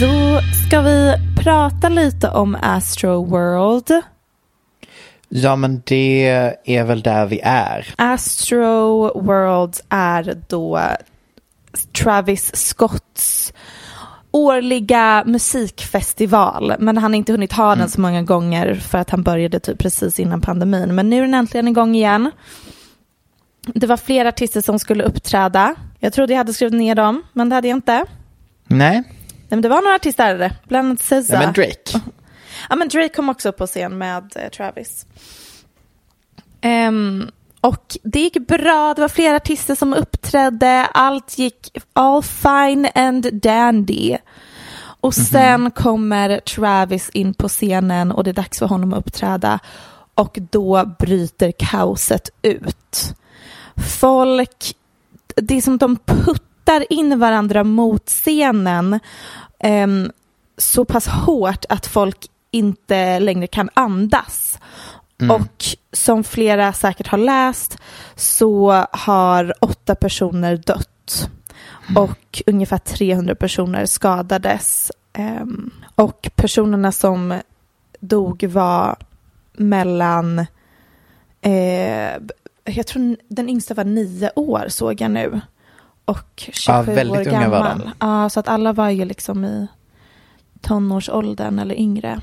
Då 0.00 0.40
ska 0.66 0.80
vi 0.80 1.14
prata 1.36 1.88
lite 1.88 2.28
om 2.28 2.56
Astro 2.62 3.24
World. 3.24 4.02
Ja, 5.28 5.56
men 5.56 5.82
det 5.86 6.26
är 6.64 6.84
väl 6.84 7.02
där 7.02 7.26
vi 7.26 7.40
är. 7.44 7.94
Astro 7.96 9.20
World 9.20 9.76
är 9.88 10.36
då 10.48 10.80
Travis 12.02 12.56
Scotts 12.56 13.52
årliga 14.30 15.22
musikfestival. 15.26 16.74
Men 16.78 16.98
han 16.98 17.12
har 17.12 17.18
inte 17.18 17.32
hunnit 17.32 17.52
ha 17.52 17.76
den 17.76 17.88
så 17.90 18.00
många 18.00 18.22
gånger 18.22 18.74
för 18.74 18.98
att 18.98 19.10
han 19.10 19.22
började 19.22 19.60
typ 19.60 19.78
precis 19.78 20.20
innan 20.20 20.40
pandemin. 20.40 20.94
Men 20.94 21.10
nu 21.10 21.16
är 21.16 21.20
den 21.20 21.34
äntligen 21.34 21.68
igång 21.68 21.94
igen. 21.94 22.30
Det 23.66 23.86
var 23.86 23.96
flera 23.96 24.28
artister 24.28 24.60
som 24.60 24.78
skulle 24.78 25.04
uppträda. 25.04 25.74
Jag 25.98 26.12
trodde 26.12 26.32
jag 26.32 26.38
hade 26.38 26.52
skrivit 26.52 26.74
ner 26.74 26.94
dem, 26.94 27.22
men 27.32 27.48
det 27.48 27.54
hade 27.54 27.68
jag 27.68 27.76
inte. 27.76 28.04
Nej, 28.64 29.02
Nej, 29.48 29.56
men 29.56 29.62
det 29.62 29.68
var 29.68 29.82
några 29.82 29.94
artister, 29.94 30.52
bland 30.68 30.86
annat 30.88 31.00
SZA. 31.00 31.14
Nej 31.14 31.46
men 31.46 31.52
Drake. 31.52 32.00
Ja, 32.68 32.76
men 32.76 32.88
Drake 32.88 33.08
kom 33.08 33.28
också 33.28 33.48
upp 33.48 33.56
på 33.56 33.66
scen 33.66 33.98
med 33.98 34.32
eh, 34.36 34.50
Travis. 34.50 35.06
Ehm, 36.60 37.30
och 37.60 37.96
det 38.02 38.20
gick 38.20 38.48
bra, 38.48 38.94
det 38.94 39.00
var 39.00 39.08
flera 39.08 39.36
artister 39.36 39.74
som 39.74 39.94
uppträdde, 39.94 40.86
allt 40.86 41.38
gick 41.38 41.78
all 41.92 42.22
fine 42.22 42.88
and 42.94 43.34
dandy. 43.34 44.16
Och 45.00 45.14
sen 45.14 45.70
kommer 45.70 46.40
Travis 46.40 47.10
in 47.10 47.34
på 47.34 47.48
scenen 47.48 48.12
och 48.12 48.24
det 48.24 48.30
är 48.30 48.34
dags 48.34 48.58
för 48.58 48.66
honom 48.66 48.92
att 48.92 48.98
uppträda. 48.98 49.58
och 50.14 50.38
då 50.50 50.84
bryter 50.98 51.52
kaoset 51.58 52.30
ut. 52.42 53.14
Folk, 54.00 54.74
det 55.34 55.56
är 55.56 55.60
som 55.60 55.74
att 55.74 55.80
de 55.80 55.96
puttar 55.96 56.92
in 56.92 57.18
varandra 57.18 57.64
mot 57.64 58.06
scenen 58.06 59.00
eh, 59.58 59.86
så 60.58 60.84
pass 60.84 61.06
hårt 61.06 61.64
att 61.68 61.86
folk 61.86 62.26
inte 62.50 63.18
längre 63.18 63.46
kan 63.46 63.70
andas. 63.74 64.58
Och 65.30 65.64
som 65.92 66.24
flera 66.24 66.72
säkert 66.72 67.06
har 67.06 67.18
läst 67.18 67.78
så 68.14 68.86
har 68.90 69.54
åtta 69.60 69.94
personer 69.94 70.56
dött 70.56 71.28
och 71.96 72.42
ungefär 72.46 72.78
300 72.78 73.34
personer 73.34 73.86
skadades. 73.86 74.92
Ehm, 75.12 75.70
och 75.94 76.28
personerna 76.34 76.92
som 76.92 77.40
dog 78.00 78.44
var 78.44 78.96
mellan, 79.52 80.38
eh, 81.40 82.12
jag 82.64 82.86
tror 82.86 83.16
den 83.28 83.48
yngsta 83.48 83.74
var 83.74 83.84
nio 83.84 84.30
år 84.36 84.66
såg 84.68 85.00
jag 85.00 85.10
nu. 85.10 85.40
Och 86.04 86.50
27 86.52 86.94
väldigt 86.94 87.26
år 87.26 87.30
gammal. 87.30 87.90
Ja, 88.00 88.30
så 88.30 88.40
att 88.40 88.48
alla 88.48 88.72
var 88.72 88.90
ju 88.90 89.04
liksom 89.04 89.44
i 89.44 89.66
tonårsåldern 90.60 91.58
eller 91.58 91.74
yngre. 91.74 92.20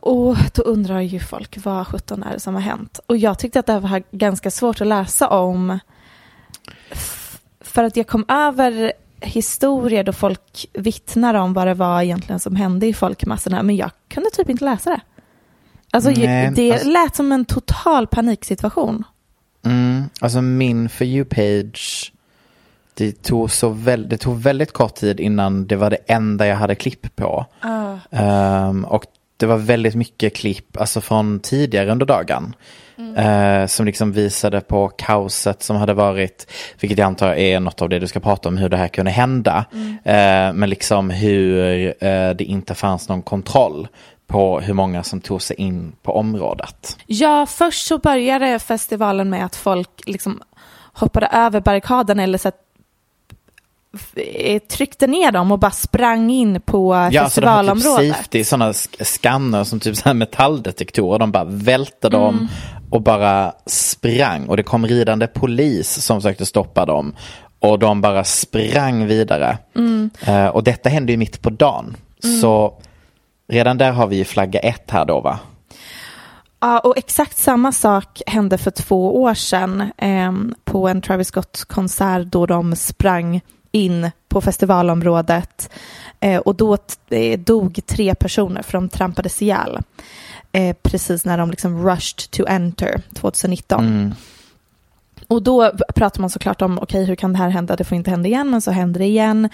Och 0.00 0.36
då 0.54 0.62
undrar 0.62 1.00
ju 1.00 1.20
folk 1.20 1.58
vad 1.64 1.86
17 1.86 2.22
är 2.22 2.32
det 2.32 2.40
som 2.40 2.54
har 2.54 2.60
hänt. 2.60 3.00
Och 3.06 3.16
jag 3.16 3.38
tyckte 3.38 3.60
att 3.60 3.66
det 3.66 3.80
var 3.80 4.02
ganska 4.10 4.50
svårt 4.50 4.80
att 4.80 4.86
läsa 4.86 5.28
om. 5.28 5.78
För 7.60 7.84
att 7.84 7.96
jag 7.96 8.06
kom 8.06 8.24
över 8.28 8.92
historier 9.20 10.04
då 10.04 10.12
folk 10.12 10.66
vittnar 10.72 11.34
om 11.34 11.52
vad 11.52 11.66
det 11.66 11.74
var 11.74 12.02
egentligen 12.02 12.40
som 12.40 12.56
hände 12.56 12.86
i 12.86 12.94
folkmassorna. 12.94 13.62
Men 13.62 13.76
jag 13.76 13.90
kunde 14.08 14.30
typ 14.30 14.50
inte 14.50 14.64
läsa 14.64 14.90
det. 14.90 15.00
Alltså 15.90 16.10
Nej, 16.10 16.52
det 16.54 16.72
alltså- 16.72 16.88
lät 16.88 17.16
som 17.16 17.32
en 17.32 17.44
total 17.44 18.06
paniksituation. 18.06 19.04
Mm, 19.64 20.02
alltså 20.20 20.42
min 20.42 20.88
For 20.88 21.06
You-page, 21.06 22.12
det 22.94 23.22
tog, 23.22 23.50
så 23.50 23.68
väl, 23.68 24.08
det 24.08 24.16
tog 24.16 24.38
väldigt 24.38 24.72
kort 24.72 24.94
tid 24.94 25.20
innan 25.20 25.66
det 25.66 25.76
var 25.76 25.90
det 25.90 25.96
enda 26.06 26.46
jag 26.46 26.56
hade 26.56 26.74
klipp 26.74 27.16
på. 27.16 27.46
Ehm, 28.10 28.84
och 28.84 29.04
det 29.36 29.46
var 29.46 29.56
väldigt 29.56 29.94
mycket 29.94 30.36
klipp, 30.36 30.76
alltså 30.76 31.00
från 31.00 31.40
tidigare 31.40 31.92
under 31.92 32.06
dagen. 32.06 32.56
eh, 33.16 33.66
som 33.66 33.86
liksom 33.86 34.12
visade 34.12 34.60
på 34.60 34.88
kaoset 34.88 35.62
som 35.62 35.76
hade 35.76 35.94
varit, 35.94 36.52
vilket 36.80 36.98
jag 36.98 37.06
antar 37.06 37.34
är 37.34 37.60
något 37.60 37.82
av 37.82 37.88
det 37.88 37.98
du 37.98 38.06
ska 38.06 38.20
prata 38.20 38.48
om, 38.48 38.56
hur 38.56 38.68
det 38.68 38.76
här 38.76 38.88
kunde 38.88 39.10
hända. 39.10 39.64
Eh, 40.04 40.52
men 40.52 40.70
liksom 40.70 41.10
hur 41.10 41.86
eh, 41.86 42.30
det 42.30 42.44
inte 42.44 42.74
fanns 42.74 43.08
någon 43.08 43.22
kontroll 43.22 43.88
på 44.26 44.60
hur 44.60 44.74
många 44.74 45.02
som 45.02 45.20
tog 45.20 45.42
sig 45.42 45.56
in 45.56 45.92
på 46.02 46.16
området. 46.16 46.96
Ja, 47.06 47.46
först 47.46 47.86
så 47.86 47.98
började 47.98 48.58
festivalen 48.58 49.30
med 49.30 49.44
att 49.44 49.56
folk 49.56 49.88
liksom 50.06 50.42
hoppade 50.92 51.26
över 51.26 51.60
barrikaden 51.60 52.20
eller 52.20 52.38
så 52.38 52.50
tryckte 54.68 55.06
ner 55.06 55.32
dem 55.32 55.52
och 55.52 55.58
bara 55.58 55.70
sprang 55.70 56.30
in 56.30 56.60
på 56.60 57.08
Ja, 57.12 57.30
så 57.30 57.40
de 57.40 57.46
har 57.46 57.62
typ 57.62 57.68
festivalområdet. 57.72 58.16
safety, 58.16 58.44
sådana 58.44 58.72
sk- 58.72 59.04
skanner 59.04 59.64
som 59.64 59.80
typ 59.80 59.96
så 59.96 60.02
här 60.04 60.14
metalldetektorer. 60.14 61.18
De 61.18 61.32
bara 61.32 61.44
välte 61.44 62.08
dem 62.08 62.34
Mm. 62.34 62.48
och 62.90 63.02
bara 63.02 63.52
sprang. 63.66 64.48
Och 64.48 64.56
det 64.56 64.62
kom 64.62 64.86
ridande 64.86 65.26
polis 65.26 65.88
som 66.04 66.20
försökte 66.20 66.46
stoppa 66.46 66.86
dem. 66.86 67.14
Och 67.58 67.78
de 67.78 68.00
bara 68.00 68.24
sprang 68.24 69.06
vidare. 69.06 69.58
Mm. 69.76 70.10
Eh, 70.26 70.46
och 70.46 70.64
detta 70.64 70.88
hände 70.88 71.12
ju 71.12 71.18
mitt 71.18 71.42
på 71.42 71.50
dagen. 71.50 71.96
Så 72.40 72.74
redan 73.48 73.78
där 73.78 73.92
har 73.92 74.06
vi 74.06 74.16
ju 74.16 74.24
flagga 74.24 74.60
ett 74.60 74.90
här 74.90 75.04
då 75.04 75.20
va? 75.20 75.38
Ja, 76.60 76.78
och 76.78 76.98
exakt 76.98 77.38
samma 77.38 77.72
sak 77.72 78.22
hände 78.26 78.58
för 78.58 78.70
två 78.70 79.22
år 79.22 79.34
sedan 79.34 79.90
ehm, 79.98 80.54
på 80.64 80.88
en 80.88 81.02
Travis 81.02 81.28
Scott-konsert 81.28 82.22
då 82.26 82.46
de 82.46 82.76
sprang 82.76 83.40
in 83.74 84.10
på 84.28 84.40
festivalområdet 84.40 85.70
eh, 86.20 86.40
och 86.40 86.54
då 86.54 86.78
eh, 87.10 87.38
dog 87.38 87.80
tre 87.86 88.14
personer 88.14 88.62
för 88.62 88.72
de 88.72 88.88
trampades 88.88 89.42
ihjäl 89.42 89.78
eh, 90.52 90.76
precis 90.82 91.24
när 91.24 91.38
de 91.38 91.50
liksom 91.50 91.88
rushed 91.88 92.30
to 92.30 92.44
enter 92.46 93.02
2019. 93.14 94.14
Och 95.28 95.42
då 95.42 95.72
pratar 95.94 96.20
man 96.20 96.30
såklart 96.30 96.62
om, 96.62 96.78
okej 96.78 97.04
hur 97.04 97.14
kan 97.14 97.32
det 97.32 97.38
här 97.38 97.48
hända, 97.48 97.76
det 97.76 97.84
får 97.84 97.96
inte 97.96 98.10
hända 98.10 98.28
igen, 98.28 98.50
men 98.50 98.60
så 98.60 98.70
händer 98.70 99.00
det 99.00 99.06
igen. 99.06 99.48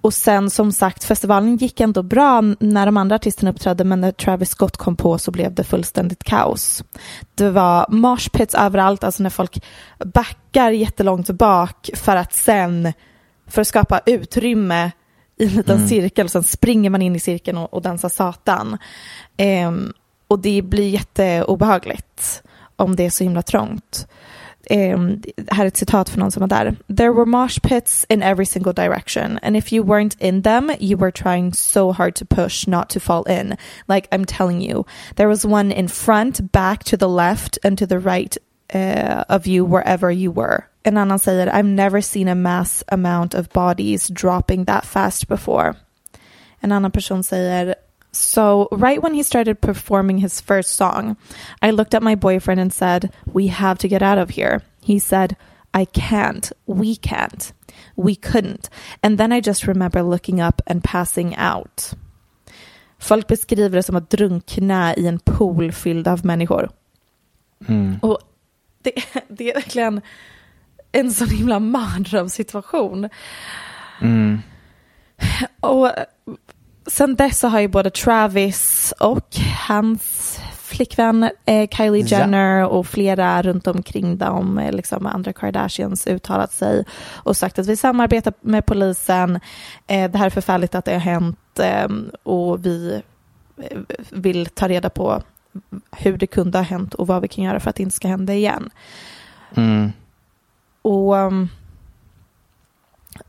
Och 0.00 0.14
sen 0.14 0.50
som 0.50 0.72
sagt, 0.72 1.04
festivalen 1.04 1.56
gick 1.56 1.80
ändå 1.80 2.02
bra 2.02 2.40
när 2.40 2.86
de 2.86 2.96
andra 2.96 3.16
artisterna 3.16 3.50
uppträdde, 3.50 3.84
men 3.84 4.00
när 4.00 4.12
Travis 4.12 4.50
Scott 4.50 4.76
kom 4.76 4.96
på 4.96 5.18
så 5.18 5.30
blev 5.30 5.54
det 5.54 5.64
fullständigt 5.64 6.24
kaos. 6.24 6.84
Det 7.34 7.50
var 7.50 7.86
moshpits 7.88 8.54
överallt, 8.54 9.04
alltså 9.04 9.22
när 9.22 9.30
folk 9.30 9.64
backar 10.04 10.70
jättelångt 10.70 11.30
bak 11.30 11.90
för 11.94 12.16
att 12.16 12.32
sen, 12.32 12.92
för 13.52 13.60
att 13.60 13.68
skapa 13.68 14.00
utrymme 14.06 14.90
i 15.36 15.44
en 15.44 15.52
liten 15.52 15.88
cirkel, 15.88 16.28
sen 16.28 16.42
springer 16.42 16.90
man 16.90 17.02
in 17.02 17.16
i 17.16 17.20
cirkeln 17.20 17.58
och, 17.58 17.74
och 17.74 17.82
dansar 17.82 18.08
satan. 18.08 18.78
Ehm, 19.36 19.92
och 20.28 20.38
det 20.38 20.62
blir 20.62 20.88
jätteobehagligt 20.88 22.42
om 22.76 22.96
det 22.96 23.06
är 23.06 23.10
så 23.10 23.24
himla 23.24 23.42
trångt. 23.42 24.06
Um, 24.70 25.22
här 25.50 25.64
är 25.64 25.68
ett 25.68 25.76
citat 25.76 26.08
från 26.08 26.20
någon 26.20 26.30
som 26.30 26.40
var 26.40 26.48
där. 26.48 26.76
There 26.96 27.12
were 27.12 27.24
mosh 27.24 27.60
pits 27.62 28.06
in 28.08 28.22
every 28.22 28.46
single 28.46 28.72
direction 28.72 29.38
and 29.42 29.56
if 29.56 29.72
you 29.72 29.84
weren't 29.84 30.16
in 30.18 30.42
them 30.42 30.70
you 30.80 31.00
were 31.00 31.10
trying 31.10 31.52
so 31.52 31.92
hard 31.92 32.14
to 32.14 32.24
push 32.24 32.68
not 32.68 32.88
to 32.88 33.00
fall 33.00 33.24
in. 33.28 33.56
Like 33.88 34.08
I'm 34.12 34.24
telling 34.24 34.70
you. 34.70 34.84
There 35.16 35.28
was 35.28 35.44
one 35.44 35.72
in 35.72 35.88
front, 35.88 36.52
back, 36.52 36.84
to 36.84 36.96
the 36.96 37.08
left 37.08 37.58
and 37.64 37.78
to 37.78 37.86
the 37.86 37.98
right 37.98 38.36
uh, 38.74 39.24
of 39.28 39.46
you 39.46 39.64
wherever 39.64 40.10
you 40.10 40.30
were. 40.30 40.64
En 40.82 40.96
annan 40.96 41.18
säger 41.18 41.46
I've 41.46 41.68
never 41.68 42.00
seen 42.00 42.28
a 42.28 42.34
mass 42.34 42.84
amount 42.88 43.34
of 43.34 43.48
bodies 43.52 44.08
dropping 44.08 44.64
that 44.64 44.84
fast 44.84 45.28
before. 45.28 45.74
En 46.60 46.72
annan 46.72 46.90
person 46.90 47.22
säger 47.22 47.74
So, 48.14 48.68
right 48.72 49.02
when 49.02 49.14
he 49.14 49.22
started 49.22 49.60
performing 49.60 50.18
his 50.18 50.40
first 50.40 50.76
song, 50.76 51.16
I 51.62 51.70
looked 51.70 51.94
at 51.94 52.02
my 52.02 52.14
boyfriend 52.14 52.60
and 52.60 52.72
said, 52.72 53.10
We 53.32 53.46
have 53.46 53.78
to 53.78 53.88
get 53.88 54.02
out 54.02 54.18
of 54.18 54.30
here. 54.30 54.60
He 54.82 54.98
said, 55.00 55.36
I 55.72 55.86
can't. 55.86 56.52
We 56.66 56.96
can't. 56.96 57.52
We 57.96 58.14
couldn't. 58.14 58.68
And 59.02 59.18
then 59.18 59.32
I 59.32 59.40
just 59.40 59.66
remember 59.66 60.02
looking 60.02 60.40
up 60.40 60.60
and 60.66 60.84
passing 60.84 61.34
out. 61.36 61.94
Folk 62.98 63.26
beskriver 63.26 63.76
det 63.76 63.82
som 63.82 63.96
att 63.96 64.10
drunkna 64.10 64.94
i 64.94 65.06
en 65.06 65.18
pool 65.18 65.72
fylld 65.72 66.08
av 66.08 66.26
människor. 66.26 66.70
Mm. 67.68 67.98
Och 68.02 68.18
det, 68.82 68.92
det 69.28 69.50
är 69.50 69.54
verkligen 69.54 70.00
en 70.92 71.12
sån 71.12 71.28
himla 71.28 71.58
mardrömssituation. 71.58 73.08
Och 75.60 75.90
sen 76.86 77.14
dess 77.14 77.38
så 77.38 77.48
har 77.48 77.60
ju 77.60 77.68
både 77.68 77.90
Travis 77.90 78.94
och 79.00 79.36
hans 79.68 80.38
flickvän 80.72 81.30
eh, 81.44 81.68
Kylie 81.68 82.06
Ja. 82.06 82.18
Jenner 82.18 82.66
och 82.66 82.86
flera 82.86 83.42
runt 83.42 83.66
omkring 83.66 84.18
dem, 84.18 84.58
eh, 84.58 84.72
liksom 84.72 85.06
andra 85.06 85.32
Kardashians, 85.32 86.06
uttalat 86.06 86.52
sig 86.52 86.84
och 87.12 87.36
sagt 87.36 87.58
att 87.58 87.66
vi 87.66 87.76
samarbetar 87.76 88.32
med 88.40 88.66
polisen. 88.66 89.40
Eh, 89.86 90.10
det 90.10 90.18
här 90.18 90.26
är 90.26 90.30
förfärligt 90.30 90.74
att 90.74 90.84
det 90.84 90.92
har 90.92 91.00
hänt 91.00 91.58
eh, 91.58 91.88
och 92.22 92.66
vi 92.66 93.02
eh, 93.56 93.78
vill 94.10 94.46
ta 94.46 94.68
reda 94.68 94.90
på 94.90 95.22
hur 95.96 96.16
det 96.16 96.26
kunde 96.26 96.58
ha 96.58 96.62
hänt 96.62 96.94
och 96.94 97.06
vad 97.06 97.22
vi 97.22 97.28
kan 97.28 97.44
göra 97.44 97.60
för 97.60 97.70
att 97.70 97.76
det 97.76 97.82
inte 97.82 97.96
ska 97.96 98.08
hända 98.08 98.34
igen. 98.34 98.70
Mm. 99.54 99.92
Och 100.82 101.14
um, 101.14 101.48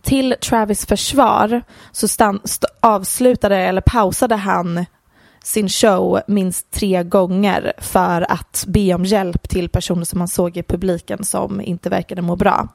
till 0.02 0.36
Travis 0.42 0.86
försvar 0.86 1.62
så 1.92 2.08
stan- 2.08 2.42
st- 2.44 2.68
avslutade 2.80 3.58
eller 3.58 3.82
pausade 3.82 4.36
han 4.36 4.86
sin 5.44 5.70
show 5.70 6.22
minst 6.28 6.72
tre 6.72 7.04
gånger 7.04 7.74
för 7.78 8.32
att 8.32 8.66
be 8.68 8.94
om 8.94 9.06
hjälp 9.06 9.50
till 9.50 9.70
personer 9.70 10.06
som 10.06 10.20
han 10.20 10.28
såg 10.28 10.58
i 10.58 10.64
publiken 10.64 11.24
som 11.26 11.62
inte 11.62 11.90
verkade 11.90 12.22
må 12.22 12.36
bra. 12.36 12.68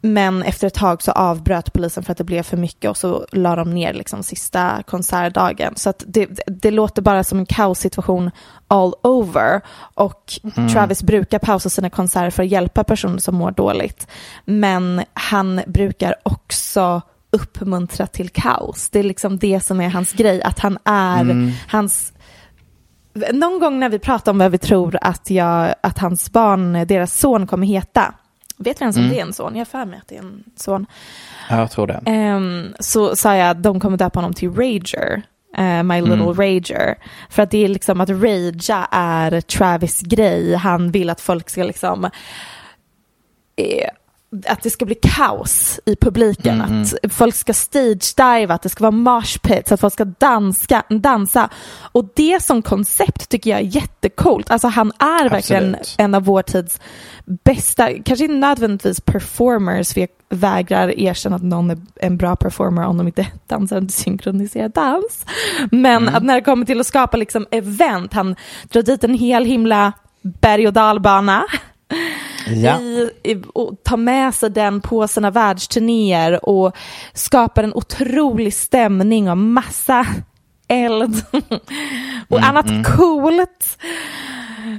Men 0.00 0.42
efter 0.42 0.66
ett 0.66 0.74
tag 0.74 1.02
så 1.02 1.12
avbröt 1.12 1.72
polisen 1.72 2.02
för 2.02 2.12
att 2.12 2.18
det 2.18 2.24
blev 2.24 2.42
för 2.42 2.56
mycket 2.56 2.90
och 2.90 2.96
så 2.96 3.26
la 3.32 3.56
de 3.56 3.70
ner 3.70 3.92
liksom 3.94 4.22
sista 4.22 4.82
konsertdagen. 4.86 5.76
Så 5.76 5.92
det, 5.98 6.28
det, 6.46 6.70
låter 6.70 7.02
bara 7.02 7.24
som 7.24 7.38
en 7.38 7.46
kaossituation 7.46 8.30
all 8.68 8.94
over. 9.02 9.60
Och 9.94 10.32
Travis 10.72 11.02
brukar 11.02 11.38
pausa 11.38 11.70
sina 11.70 11.90
konserter 11.90 12.30
för 12.30 12.42
att 12.42 12.48
hjälpa 12.48 12.84
personer 12.84 13.18
som 13.18 13.34
mår 13.34 13.50
dåligt. 13.50 14.06
Men 14.44 15.02
han 15.12 15.60
brukar 15.66 16.14
också 16.22 17.02
uppmuntra 17.30 18.06
till 18.06 18.28
kaos. 18.28 18.90
Det 18.90 18.98
är 18.98 19.04
liksom 19.04 19.38
det 19.38 19.60
som 19.60 19.80
är 19.80 19.88
hans 19.88 20.12
grej, 20.12 20.42
att 20.42 20.58
han 20.58 20.78
är 20.84 21.52
hans 21.68 22.12
någon 23.32 23.60
gång 23.60 23.78
när 23.78 23.88
vi 23.88 23.98
pratar 23.98 24.32
om 24.32 24.38
vad 24.38 24.50
vi 24.50 24.58
tror 24.58 24.98
att, 25.00 25.30
jag, 25.30 25.74
att 25.80 25.98
hans 25.98 26.32
barn, 26.32 26.86
deras 26.86 27.18
son 27.18 27.46
kommer 27.46 27.66
heta, 27.66 28.14
vet 28.60 28.80
vi 28.80 28.82
ens 28.82 28.96
om 28.96 29.08
det 29.08 29.18
är 29.18 29.22
en 29.22 29.32
son? 29.32 29.52
Jag 29.52 29.60
har 29.60 29.64
för 29.64 29.84
mig 29.84 29.98
att 30.02 30.08
det 30.08 30.14
är 30.16 30.18
en 30.22 30.44
son. 30.56 30.86
Ja, 31.50 31.58
jag 31.58 31.70
tror 31.70 31.86
det. 31.86 32.02
Ehm, 32.06 32.74
så 32.80 33.16
sa 33.16 33.36
jag 33.36 33.50
att 33.50 33.62
de 33.62 33.80
kommer 33.80 33.96
döpa 33.96 34.18
honom 34.18 34.32
till 34.34 34.50
Rager. 34.54 35.22
eh, 35.56 35.82
My 35.82 36.00
Little 36.00 36.32
Rager. 36.32 36.94
För 37.30 37.42
att 37.42 37.50
det 37.50 37.64
är 37.64 37.68
liksom 37.68 38.00
att 38.00 38.10
ragea 38.10 38.88
är 38.90 39.40
Travis 39.40 40.00
grej. 40.00 40.54
Han 40.54 40.90
vill 40.90 41.10
att 41.10 41.20
folk 41.20 41.50
ska 41.50 41.64
liksom 41.64 42.04
eh, 43.56 43.88
att 44.46 44.62
det 44.62 44.70
ska 44.70 44.84
bli 44.84 44.94
kaos 44.94 45.80
i 45.86 45.96
publiken, 45.96 46.60
att 46.60 47.12
folk 47.12 47.34
ska 47.34 47.52
stage-diva, 47.52 48.54
att 48.54 48.62
det 48.62 48.68
ska 48.68 48.84
vara 48.84 48.90
mosh 48.90 49.38
pits, 49.42 49.72
att 49.72 49.80
folk 49.80 49.92
ska 49.92 50.04
danska, 50.04 50.82
dansa. 50.88 51.48
Och 51.92 52.12
det 52.16 52.42
som 52.42 52.62
koncept 52.62 53.28
tycker 53.28 53.50
jag 53.50 53.60
är 53.60 53.64
jättecoolt. 53.64 54.50
Alltså 54.50 54.68
han 54.68 54.92
är 54.98 55.28
verkligen 55.28 55.74
Absolut. 55.74 55.94
en 55.98 56.14
av 56.14 56.24
vår 56.24 56.42
tids 56.42 56.80
bästa, 57.24 57.88
kanske 58.04 58.24
inte 58.24 58.36
nödvändigtvis 58.36 59.00
performers, 59.00 59.92
för 59.94 60.00
jag 60.00 60.08
vägrar 60.28 60.98
erkänna 60.98 61.36
att 61.36 61.42
någon 61.42 61.70
är 61.70 61.78
en 61.96 62.16
bra 62.16 62.36
performer 62.36 62.86
om 62.86 62.98
de 62.98 63.06
inte 63.06 63.26
dansar 63.46 63.76
en 63.76 63.88
synkroniserad 63.88 64.72
dans. 64.72 65.26
Men 65.70 66.08
att 66.08 66.22
när 66.22 66.34
det 66.34 66.40
kommer 66.40 66.66
till 66.66 66.80
att 66.80 66.86
skapa 66.86 67.16
liksom 67.16 67.46
event, 67.50 68.12
han 68.12 68.36
drar 68.68 68.82
dit 68.82 69.04
en 69.04 69.14
hel 69.14 69.44
himla 69.44 69.92
berg 70.22 70.66
och 70.66 70.72
dalbana 70.72 71.44
Ja. 72.54 72.80
i, 72.80 73.10
i, 73.22 73.42
och 73.54 73.82
tar 73.82 73.96
med 73.96 74.34
sig 74.34 74.50
den 74.50 74.80
på 74.80 75.08
sina 75.08 75.30
världsturnéer 75.30 76.48
och 76.48 76.76
skapar 77.14 77.64
en 77.64 77.74
otrolig 77.74 78.54
stämning 78.54 79.30
och 79.30 79.38
massa 79.38 80.06
eld 80.68 81.22
och 82.28 82.40
annat 82.40 82.86
coolt. 82.96 83.78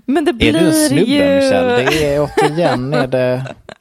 Men 0.05 0.25
det 0.25 0.31
Mm, 0.31 0.41
Är 0.47 0.51
blir 0.51 0.59
du 0.59 0.71
snubben 0.71 1.05
ju... 1.05 1.49
Kjell? 1.51 1.85
Det 1.85 2.05
är 2.15 2.21
återigen 2.21 2.93
är 2.93 3.07
det, 3.07 3.45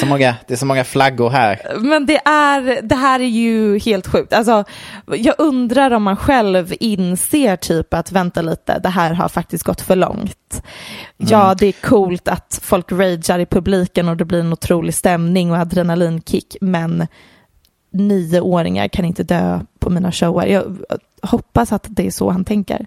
så 0.00 0.06
många, 0.06 0.34
det 0.46 0.54
är 0.54 0.58
så 0.58 0.66
många 0.66 0.84
flaggor 0.84 1.30
här. 1.30 1.60
Men 1.80 2.06
det, 2.06 2.20
är, 2.24 2.82
det 2.82 2.94
här 2.94 3.20
är 3.20 3.28
ju 3.28 3.78
helt 3.78 4.06
sjukt. 4.06 4.32
Alltså, 4.32 4.64
jag 5.06 5.34
undrar 5.38 5.90
om 5.90 6.02
man 6.02 6.16
själv 6.16 6.74
inser 6.80 7.56
typ 7.56 7.94
att 7.94 8.12
vänta 8.12 8.42
lite, 8.42 8.78
det 8.78 8.88
här 8.88 9.14
har 9.14 9.28
faktiskt 9.28 9.64
gått 9.64 9.80
för 9.80 9.96
långt. 9.96 10.62
Ja, 11.16 11.54
det 11.58 11.66
är 11.66 11.72
coolt 11.72 12.28
att 12.28 12.60
folk 12.62 12.92
ragear 12.92 13.38
i 13.38 13.46
publiken 13.46 14.08
och 14.08 14.16
det 14.16 14.24
blir 14.24 14.40
en 14.40 14.52
otrolig 14.52 14.94
stämning 14.94 15.50
och 15.50 15.56
adrenalinkick, 15.56 16.56
men 16.60 17.06
nioåringar 17.92 18.88
kan 18.88 19.04
inte 19.04 19.22
dö 19.22 19.60
på 19.78 19.90
mina 19.90 20.12
shower. 20.12 20.46
Jag 20.46 20.76
hoppas 21.22 21.72
att 21.72 21.86
det 21.88 22.06
är 22.06 22.10
så 22.10 22.30
han 22.30 22.44
tänker. 22.44 22.86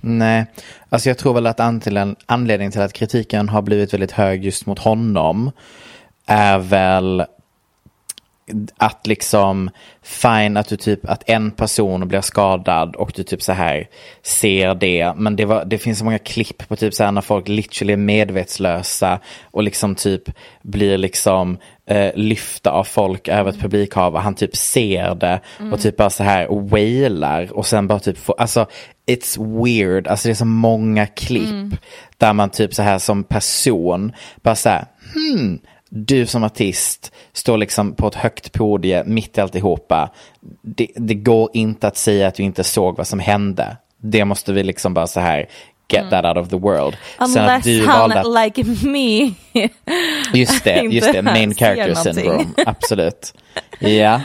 Nej, 0.00 0.46
alltså 0.88 1.08
jag 1.08 1.18
tror 1.18 1.34
väl 1.34 1.46
att 1.46 1.60
anledningen 2.26 2.72
till 2.72 2.80
att 2.80 2.92
kritiken 2.92 3.48
har 3.48 3.62
blivit 3.62 3.92
väldigt 3.94 4.12
hög 4.12 4.44
just 4.44 4.66
mot 4.66 4.78
honom 4.78 5.50
är 6.26 6.58
väl 6.58 7.24
att 8.76 9.06
liksom 9.06 9.70
fine 10.02 10.56
att 10.56 10.68
du 10.68 10.76
typ 10.76 11.10
att 11.10 11.22
en 11.26 11.50
person 11.50 12.08
blir 12.08 12.20
skadad 12.20 12.96
och 12.96 13.12
du 13.14 13.22
typ 13.22 13.42
så 13.42 13.52
här 13.52 13.88
ser 14.22 14.74
det. 14.74 15.12
Men 15.16 15.36
det, 15.36 15.44
var, 15.44 15.64
det 15.64 15.78
finns 15.78 15.98
så 15.98 16.04
många 16.04 16.18
klipp 16.18 16.68
på 16.68 16.76
typ 16.76 16.94
så 16.94 17.04
här 17.04 17.12
när 17.12 17.20
folk 17.20 17.48
literally 17.48 17.92
är 17.92 17.96
medvetslösa 17.96 19.20
och 19.44 19.62
liksom 19.62 19.94
typ 19.94 20.22
blir 20.62 20.98
liksom 20.98 21.58
eh, 21.86 22.10
lyfta 22.14 22.70
av 22.70 22.84
folk 22.84 23.28
över 23.28 23.50
ett 23.50 23.60
publikhav 23.60 24.14
och 24.14 24.22
han 24.22 24.34
typ 24.34 24.56
ser 24.56 25.14
det 25.14 25.40
och 25.72 25.80
typ 25.80 25.96
bara 25.96 26.10
så 26.10 26.22
här 26.24 26.68
wailar 26.68 27.52
och 27.52 27.66
sen 27.66 27.86
bara 27.86 28.00
typ 28.00 28.18
får, 28.18 28.34
alltså 28.38 28.66
it's 29.06 29.62
weird, 29.64 30.06
alltså 30.06 30.28
det 30.28 30.32
är 30.32 30.34
så 30.34 30.44
många 30.44 31.06
klipp 31.06 31.74
där 32.16 32.32
man 32.32 32.50
typ 32.50 32.74
så 32.74 32.82
här 32.82 32.98
som 32.98 33.24
person 33.24 34.12
bara 34.42 34.56
så 34.56 34.68
här 34.68 34.84
hmm 35.14 35.58
du 35.88 36.26
som 36.26 36.44
artist 36.44 37.12
står 37.32 37.56
liksom 37.56 37.94
på 37.94 38.08
ett 38.08 38.14
högt 38.14 38.52
podie 38.52 39.04
mitt 39.04 39.38
i 39.38 39.40
alltihopa. 39.40 40.10
Det, 40.62 40.88
det 40.96 41.14
går 41.14 41.50
inte 41.52 41.86
att 41.86 41.96
säga 41.96 42.28
att 42.28 42.34
du 42.34 42.42
inte 42.42 42.64
såg 42.64 42.96
vad 42.96 43.06
som 43.06 43.18
hände. 43.18 43.76
Det 44.00 44.24
måste 44.24 44.52
vi 44.52 44.62
liksom 44.62 44.94
bara 44.94 45.06
så 45.06 45.20
här 45.20 45.48
get 45.88 46.10
that 46.10 46.24
out 46.24 46.36
of 46.36 46.48
the 46.50 46.56
world. 46.56 46.96
Sen 47.18 47.24
att 47.24 47.36
Unless 47.36 47.64
du 47.64 47.86
han 47.86 48.10
valde 48.10 48.20
att, 48.20 48.44
like 48.44 48.64
me. 48.88 49.32
just 50.34 50.64
det, 50.64 50.80
just 50.80 51.12
det, 51.12 51.22
main 51.22 51.54
character 51.54 51.94
syndrome, 51.94 52.46
absolut. 52.66 53.34
Ja, 53.78 54.20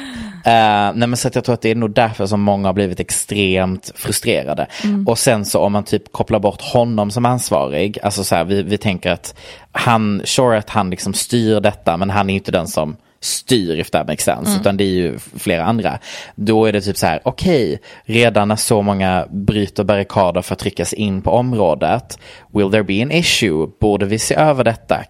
Eh, 0.46 0.92
nej 0.96 1.08
men 1.08 1.18
så 1.18 1.28
att 1.28 1.36
jag 1.36 1.44
tror 1.44 1.54
att 1.54 1.62
det 1.62 1.72
är 1.72 1.76
nog 1.76 1.94
därför 1.94 2.26
som 2.26 2.42
många 2.42 2.68
har 2.68 2.74
blivit 2.74 3.00
extremt 3.00 3.92
frustrerade. 3.96 4.68
Mm. 4.84 5.08
Och 5.08 5.20
sen 5.20 5.46
så 5.46 5.60
om 5.60 5.72
man 5.72 5.84
typ 5.84 6.12
kopplar 6.12 6.40
bort 6.40 6.62
honom 6.62 7.12
som 7.12 7.26
ansvarig, 7.26 7.98
alltså 8.04 8.24
så 8.24 8.36
här, 8.36 8.44
vi, 8.44 8.64
vi 8.64 8.78
tänker 8.78 9.12
att 9.12 9.36
han, 9.72 10.22
sure 10.24 10.58
att 10.58 10.70
han 10.70 10.90
liksom 10.90 11.14
styr 11.14 11.60
detta, 11.60 11.98
men 11.98 12.10
han 12.10 12.30
är 12.30 12.34
inte 12.34 12.52
den 12.52 12.68
som 12.68 12.96
styr 13.24 13.80
if 13.80 13.90
that 13.90 14.08
makes 14.08 14.26
sense, 14.26 14.60
utan 14.60 14.78
det 14.78 14.84
är 14.84 14.88
ju 14.88 15.20
flera 15.38 15.64
andra. 15.64 16.00
Då 16.36 16.66
är 16.66 16.74
det 16.74 16.82
typ 16.82 16.98
så 16.98 17.06
här, 17.06 17.22
okej, 17.24 17.80
redan 18.06 18.48
när 18.48 18.56
så 18.56 18.82
många 18.82 19.28
bryter 19.30 19.84
barrikader 19.84 20.42
för 20.42 20.54
att 20.54 20.60
trycka 20.60 20.86
sig 20.86 21.00
in 21.00 21.22
på 21.22 21.32
området, 21.32 22.20
will 22.54 22.72
there 22.72 22.84
be 22.84 23.04
an 23.04 23.12
issue? 23.12 23.68
Borde 23.80 24.06
vi 24.06 24.20
se 24.20 24.36
över 24.36 24.64
detta? 24.64 25.04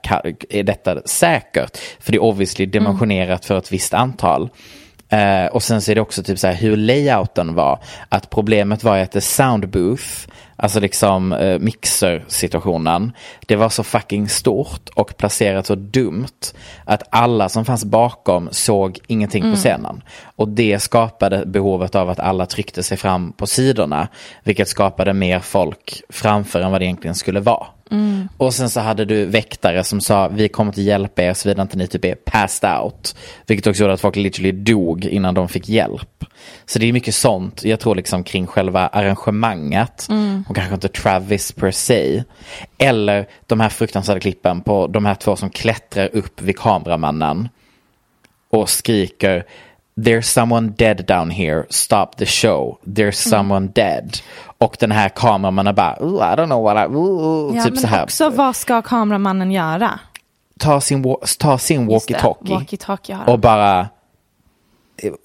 Är 0.50 0.64
detta 0.64 1.02
säkert? 1.06 1.78
För 2.00 2.12
det 2.12 2.18
är 2.18 2.24
obviously 2.24 2.66
dimensionerat 2.66 3.46
för 3.46 3.58
ett 3.58 3.72
visst 3.72 3.94
antal. 3.94 4.50
Eh, 5.14 5.46
och 5.46 5.64
sen 5.64 5.82
så 5.82 5.92
är 5.92 5.96
det 5.96 6.02
också 6.02 6.24
typ 6.24 6.40
så 6.40 6.48
här 6.48 6.54
hur 6.54 6.78
layouten 6.78 7.54
var. 7.56 7.80
Att 8.10 8.30
problemet 8.30 8.84
var 8.84 8.96
ju 8.96 9.02
att 9.02 9.12
det 9.12 9.22
sound 9.22 9.70
booth, 9.70 10.28
alltså 10.56 10.80
liksom 10.80 11.34
eh, 11.34 11.60
mixersituationen, 11.60 13.12
det 13.48 13.56
var 13.56 13.70
så 13.70 13.84
fucking 13.84 14.30
stort 14.30 14.90
och 14.96 15.18
placerat 15.18 15.66
så 15.66 15.76
dumt 15.76 16.54
att 16.86 17.04
alla 17.10 17.50
som 17.50 17.66
fanns 17.66 17.86
bakom 17.86 18.50
såg 18.52 19.00
ingenting 19.08 19.52
på 19.52 19.56
scenen. 19.56 20.02
Och 20.36 20.50
det 20.50 20.80
skapade 20.80 21.46
behovet 21.46 21.96
av 21.96 22.10
att 22.10 22.20
alla 22.20 22.46
tryckte 22.46 22.84
sig 22.84 22.98
fram 22.98 23.34
på 23.34 23.48
sidorna, 23.48 24.08
vilket 24.44 24.68
skapade 24.68 25.14
mer 25.14 25.40
folk 25.40 26.02
framför 26.10 26.62
än 26.62 26.72
vad 26.72 26.82
det 26.82 26.86
egentligen 26.86 27.16
skulle 27.16 27.40
vara. 27.40 27.68
Och 28.38 28.54
sen 28.54 28.70
så 28.70 28.80
hade 28.80 29.06
du 29.06 29.26
väktare 29.26 29.84
som 29.84 30.02
sa 30.02 30.28
vi 30.28 30.50
kommer 30.50 30.70
inte 30.70 30.82
hjälpa 30.82 31.24
er 31.24 31.34
såvida 31.34 31.62
inte 31.62 31.78
ni 31.78 31.88
typ 31.88 32.06
är 32.06 32.16
passed 32.16 32.70
out. 32.70 33.16
Vilket 33.48 33.68
också 33.68 33.82
gjorde 33.82 33.94
att 33.94 34.02
folk 34.02 34.16
literally 34.16 34.52
dog 34.52 35.06
innan 35.06 35.34
de 35.34 35.50
fick 35.50 35.70
hjälp. 35.70 36.26
Så 36.66 36.80
det 36.80 36.90
är 36.90 36.94
mycket 36.94 37.16
sånt, 37.16 37.64
jag 37.64 37.80
tror 37.80 37.96
liksom 37.96 38.24
kring 38.24 38.48
själva 38.48 38.88
arrangemanget. 38.88 40.08
Och 40.50 40.56
kanske 40.56 40.74
inte 40.74 40.88
Travis 40.88 41.52
per 41.52 41.72
se. 41.72 42.24
Eller 42.78 43.28
de 43.48 43.60
här 43.60 43.70
fruktansvärda 43.70 44.20
klippen 44.20 44.62
på 44.62 44.88
de 44.88 45.06
här 45.06 45.16
två 45.16 45.36
som 45.36 45.50
klättrar 45.50 46.10
upp 46.14 46.42
vid 46.42 46.58
kameramannen. 46.58 47.50
Och 48.50 48.70
skriker 48.70 49.46
There's 49.96 50.22
someone 50.22 50.74
dead 50.78 51.06
down 51.08 51.32
here, 51.32 51.66
stop 51.70 52.06
the 52.18 52.26
show. 52.26 52.78
There's 52.86 53.12
someone 53.30 53.68
dead. 53.68 54.18
Och 54.58 54.76
den 54.80 54.92
här 54.92 55.10
kameramannen 55.10 55.76
bara, 55.76 55.98
"Ooh, 56.02 56.16
I 56.34 56.36
don't 56.36 56.46
know 56.46 56.64
what 56.64 56.78
I, 56.90 56.96
ooh, 56.96 57.56
Ja, 57.56 57.64
typ 57.64 57.74
men 57.74 57.82
så 57.82 57.88
här. 57.88 58.04
också 58.04 58.30
vad 58.30 58.56
ska 58.56 58.82
kameramannen 58.82 59.52
göra? 59.52 60.00
Ta 60.60 60.82
sin, 60.82 61.04
wa- 61.06 61.38
ta 61.40 61.58
sin 61.58 61.90
Just 61.90 62.08
det, 62.08 62.14
walkie-talkie 62.14 62.54
walkie-talkie 62.60 63.14
har 63.16 63.30
och 63.30 63.40
bara, 63.40 63.88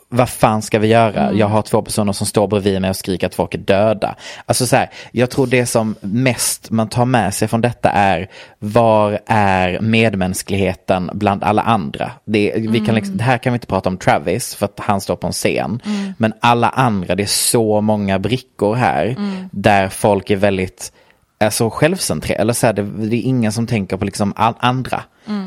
vad 0.09 0.29
fan 0.29 0.63
ska 0.63 0.79
vi 0.79 0.89
göra? 0.89 1.23
Mm. 1.23 1.39
Jag 1.39 1.47
har 1.47 1.63
två 1.63 1.83
personer 1.83 2.13
som 2.13 2.27
står 2.27 2.49
bredvid 2.49 2.81
mig 2.81 2.91
och 2.91 2.97
skriker 2.97 3.27
att 3.27 3.35
folk 3.35 3.55
är 3.55 3.59
döda. 3.59 4.15
Alltså 4.47 4.67
så 4.67 4.77
här, 4.77 4.91
jag 5.13 5.31
tror 5.31 5.47
det 5.47 5.67
som 5.67 5.95
mest 6.01 6.71
man 6.71 6.89
tar 6.89 7.05
med 7.05 7.35
sig 7.35 7.49
från 7.49 7.61
detta 7.61 7.91
är, 7.91 8.29
var 8.59 9.19
är 9.27 9.81
medmänskligheten 9.81 11.11
bland 11.13 11.45
alla 11.45 11.63
andra? 11.63 12.11
Det, 12.25 12.55
vi 12.57 12.81
kan 12.81 12.95
liksom, 12.95 13.19
här 13.19 13.39
kan 13.39 13.53
vi 13.53 13.57
inte 13.57 13.67
prata 13.67 13.89
om 13.89 13.97
Travis 13.97 14.55
för 14.55 14.67
att 14.67 14.81
han 14.81 15.01
står 15.01 15.17
på 15.17 15.27
en 15.27 15.33
scen. 15.33 15.83
Men 16.19 16.33
alla 16.41 16.69
andra, 16.69 17.15
det 17.15 17.23
är 17.23 17.27
så 17.27 17.81
många 17.81 18.19
brickor 18.19 18.75
här 18.75 19.17
där 19.51 19.89
folk 19.89 20.31
är 20.31 20.37
väldigt 20.37 20.93
alltså 21.41 21.71
självcentrerad, 21.71 22.41
eller 22.41 22.53
så 22.53 22.67
här, 22.67 22.73
det, 22.73 22.83
det 22.83 23.17
är 23.17 23.23
ingen 23.23 23.53
som 23.53 23.67
tänker 23.67 23.97
på 23.97 24.05
liksom 24.05 24.33
all, 24.37 24.55
andra. 24.59 25.03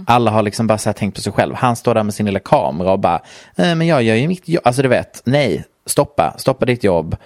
Alla 0.07 0.31
har 0.31 0.43
liksom 0.43 0.67
bara 0.67 0.77
så 0.77 0.89
här 0.89 0.93
tänkt 0.93 1.15
på 1.15 1.21
sig 1.21 1.33
själv. 1.33 1.55
Han 1.55 1.75
står 1.75 1.95
där 1.95 2.03
med 2.03 2.13
sin 2.13 2.25
lilla 2.25 2.39
kamera 2.39 2.91
och 2.91 2.99
bara, 2.99 3.21
eh, 3.55 3.75
men 3.75 3.87
jag 3.87 4.03
gör 4.03 4.15
ju 4.15 4.27
mitt 4.27 4.47
jobb, 4.47 4.61
alltså 4.65 4.81
du 4.81 4.87
vet, 4.87 5.21
nej, 5.25 5.65
stoppa, 5.85 6.35
stoppa 6.37 6.65
ditt 6.65 6.83
jobb, 6.83 7.17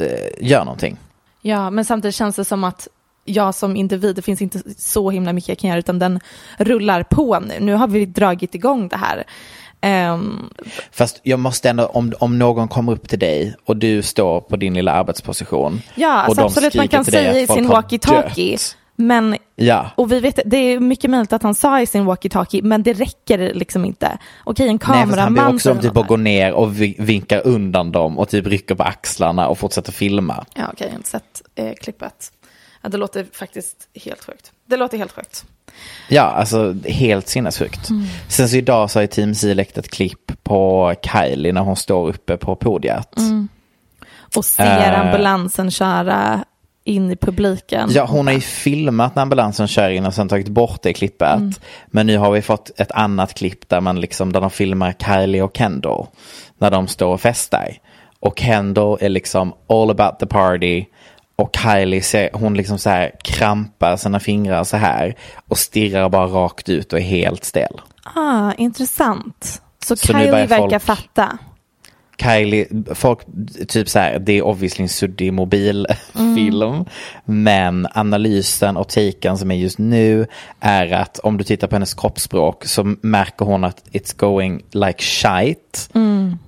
eh, 0.00 0.48
gör 0.48 0.64
någonting. 0.64 0.96
Ja, 1.42 1.70
men 1.70 1.84
samtidigt 1.84 2.14
känns 2.14 2.36
det 2.36 2.44
som 2.44 2.64
att 2.64 2.88
jag 3.24 3.54
som 3.54 3.76
individ, 3.76 4.16
det 4.16 4.22
finns 4.22 4.42
inte 4.42 4.62
så 4.76 5.10
himla 5.10 5.32
mycket 5.32 5.48
jag 5.48 5.58
kan 5.58 5.70
göra, 5.70 5.78
utan 5.78 5.98
den 5.98 6.20
rullar 6.58 7.02
på 7.02 7.40
nu. 7.40 7.54
Nu 7.60 7.74
har 7.74 7.88
vi 7.88 8.06
dragit 8.06 8.54
igång 8.54 8.88
det 8.88 8.96
här. 8.96 9.24
Ehm, 9.80 10.50
Fast 10.92 11.20
jag 11.22 11.38
måste 11.38 11.70
ändå, 11.70 11.86
om, 11.86 12.12
om 12.20 12.38
någon 12.38 12.68
kommer 12.68 12.92
upp 12.92 13.08
till 13.08 13.18
dig 13.18 13.56
och 13.64 13.76
du 13.76 14.02
står 14.02 14.40
på 14.40 14.56
din 14.56 14.74
lilla 14.74 14.92
arbetsposition. 14.92 15.82
ja, 15.94 16.08
och 16.08 16.24
alltså 16.24 16.34
de 16.40 16.46
absolut, 16.46 16.74
man 16.74 16.88
kan 16.88 17.04
säga 17.04 17.40
i 17.40 17.46
sin 17.46 17.68
walkie-talkie, 17.70 18.74
men 18.96 19.36
Ja. 19.56 19.90
Och 19.96 20.12
vi 20.12 20.20
vet, 20.20 20.38
det 20.46 20.56
är 20.56 20.80
mycket 20.80 21.10
möjligt 21.10 21.32
att 21.32 21.42
han 21.42 21.54
sa 21.54 21.80
i 21.80 21.86
sin 21.86 22.08
walkie-talkie, 22.08 22.62
men 22.62 22.82
det 22.82 22.92
räcker 22.92 23.54
liksom 23.54 23.84
inte. 23.84 24.18
Okej, 24.44 24.68
en 24.68 24.72
Nej, 24.72 24.78
för 24.78 24.92
han 24.94 25.06
kameraman 25.06 25.54
också 25.54 25.70
om 25.70 25.76
typ 25.80 25.94
något 25.94 26.02
att 26.02 26.08
gå 26.08 26.16
ner 26.16 26.52
och 26.52 26.80
vi- 26.80 26.96
vinkar 26.98 27.46
undan 27.46 27.92
dem 27.92 28.18
och 28.18 28.28
typ 28.28 28.46
rycker 28.46 28.74
på 28.74 28.82
axlarna 28.82 29.48
och 29.48 29.58
fortsätter 29.58 29.92
filma. 29.92 30.44
Ja, 30.54 30.62
okej, 30.72 30.86
jag 30.86 30.92
har 30.92 30.96
inte 30.96 31.08
sett 31.08 31.42
eh, 31.54 31.72
klippet. 31.80 32.32
Ja, 32.82 32.88
det 32.88 32.96
låter 32.96 33.26
faktiskt 33.32 33.88
helt 34.04 34.24
sjukt. 34.24 34.52
Det 34.66 34.76
låter 34.76 34.98
helt 34.98 35.12
sjukt. 35.12 35.44
Ja, 36.08 36.22
alltså 36.22 36.74
helt 36.84 37.28
sinnessjukt. 37.28 37.90
Mm. 37.90 38.06
Sen 38.28 38.48
så 38.48 38.56
idag 38.56 38.90
så 38.90 38.98
har 38.98 39.02
ju 39.02 39.06
Team 39.06 39.34
Z 39.34 39.54
läckt 39.54 39.78
ett 39.78 39.90
klipp 39.90 40.32
på 40.42 40.94
Kylie 41.02 41.52
när 41.52 41.60
hon 41.60 41.76
står 41.76 42.08
uppe 42.08 42.36
på 42.36 42.56
podiet. 42.56 43.16
Mm. 43.18 43.48
Och 44.36 44.44
ser 44.44 44.92
Eh. 44.92 45.00
ambulansen 45.00 45.70
köra 45.70 46.44
in 46.84 47.10
i 47.10 47.16
publiken. 47.16 47.90
Ja, 47.92 48.06
hon 48.06 48.26
har 48.26 48.34
ju 48.34 48.40
filmat 48.40 49.14
när 49.14 49.22
ambulansen 49.22 49.68
kör 49.68 49.90
in 49.90 50.06
och 50.06 50.14
sen 50.14 50.28
tagit 50.28 50.48
bort 50.48 50.82
det 50.82 50.92
klippet. 50.92 51.36
Mm. 51.36 51.52
Men 51.86 52.06
nu 52.06 52.18
har 52.18 52.30
vi 52.30 52.42
fått 52.42 52.70
ett 52.80 52.92
annat 52.92 53.34
klipp 53.34 53.68
där 53.68 53.80
man 53.80 54.00
liksom, 54.00 54.32
där 54.32 54.40
de 54.40 54.50
filmar 54.50 54.92
Kylie 54.92 55.42
och 55.42 55.56
Kendall. 55.56 56.06
När 56.58 56.70
de 56.70 56.88
står 56.88 57.12
och 57.12 57.20
festar. 57.20 57.68
Och 58.20 58.38
Kendall 58.38 58.98
är 59.00 59.08
liksom 59.08 59.52
all 59.68 59.90
about 59.90 60.18
the 60.18 60.26
party. 60.26 60.84
Och 61.42 61.56
Kylie, 61.62 62.02
ser, 62.02 62.30
hon 62.32 62.54
liksom 62.54 62.78
så 62.78 62.90
här 62.90 63.12
krampar 63.24 63.96
sina 63.96 64.20
fingrar 64.20 64.64
så 64.64 64.76
här. 64.76 65.14
Och 65.48 65.58
stirrar 65.58 66.08
bara 66.08 66.26
rakt 66.26 66.68
ut 66.68 66.92
och 66.92 66.98
är 66.98 67.02
helt 67.02 67.44
stel. 67.44 67.80
Ah, 68.14 68.52
intressant. 68.58 69.62
Så, 69.84 69.96
Så 69.96 70.06
Kylie 70.06 70.30
verkar 70.30 70.58
folk- 70.58 70.82
fatta. 70.82 71.38
Kylie, 72.28 72.66
folk, 72.94 73.18
typ 73.68 73.88
så 73.88 73.98
här, 73.98 74.18
det 74.18 74.32
är 74.32 74.42
obviously 74.42 74.82
en 74.82 74.88
suddig 74.88 75.32
mobilfilm. 75.32 76.84
Men 77.24 77.86
analysen 77.94 78.76
och 78.76 78.88
taken 78.88 79.38
som 79.38 79.50
är 79.50 79.54
just 79.54 79.78
nu 79.78 80.26
är 80.60 80.92
att 80.92 81.18
om 81.18 81.36
du 81.36 81.44
tittar 81.44 81.66
på 81.68 81.74
hennes 81.74 81.94
kroppsspråk 81.94 82.64
så 82.64 82.94
märker 83.02 83.44
hon 83.44 83.64
att 83.64 83.84
it's 83.92 84.16
going 84.16 84.62
like 84.72 85.02
shite. 85.02 85.98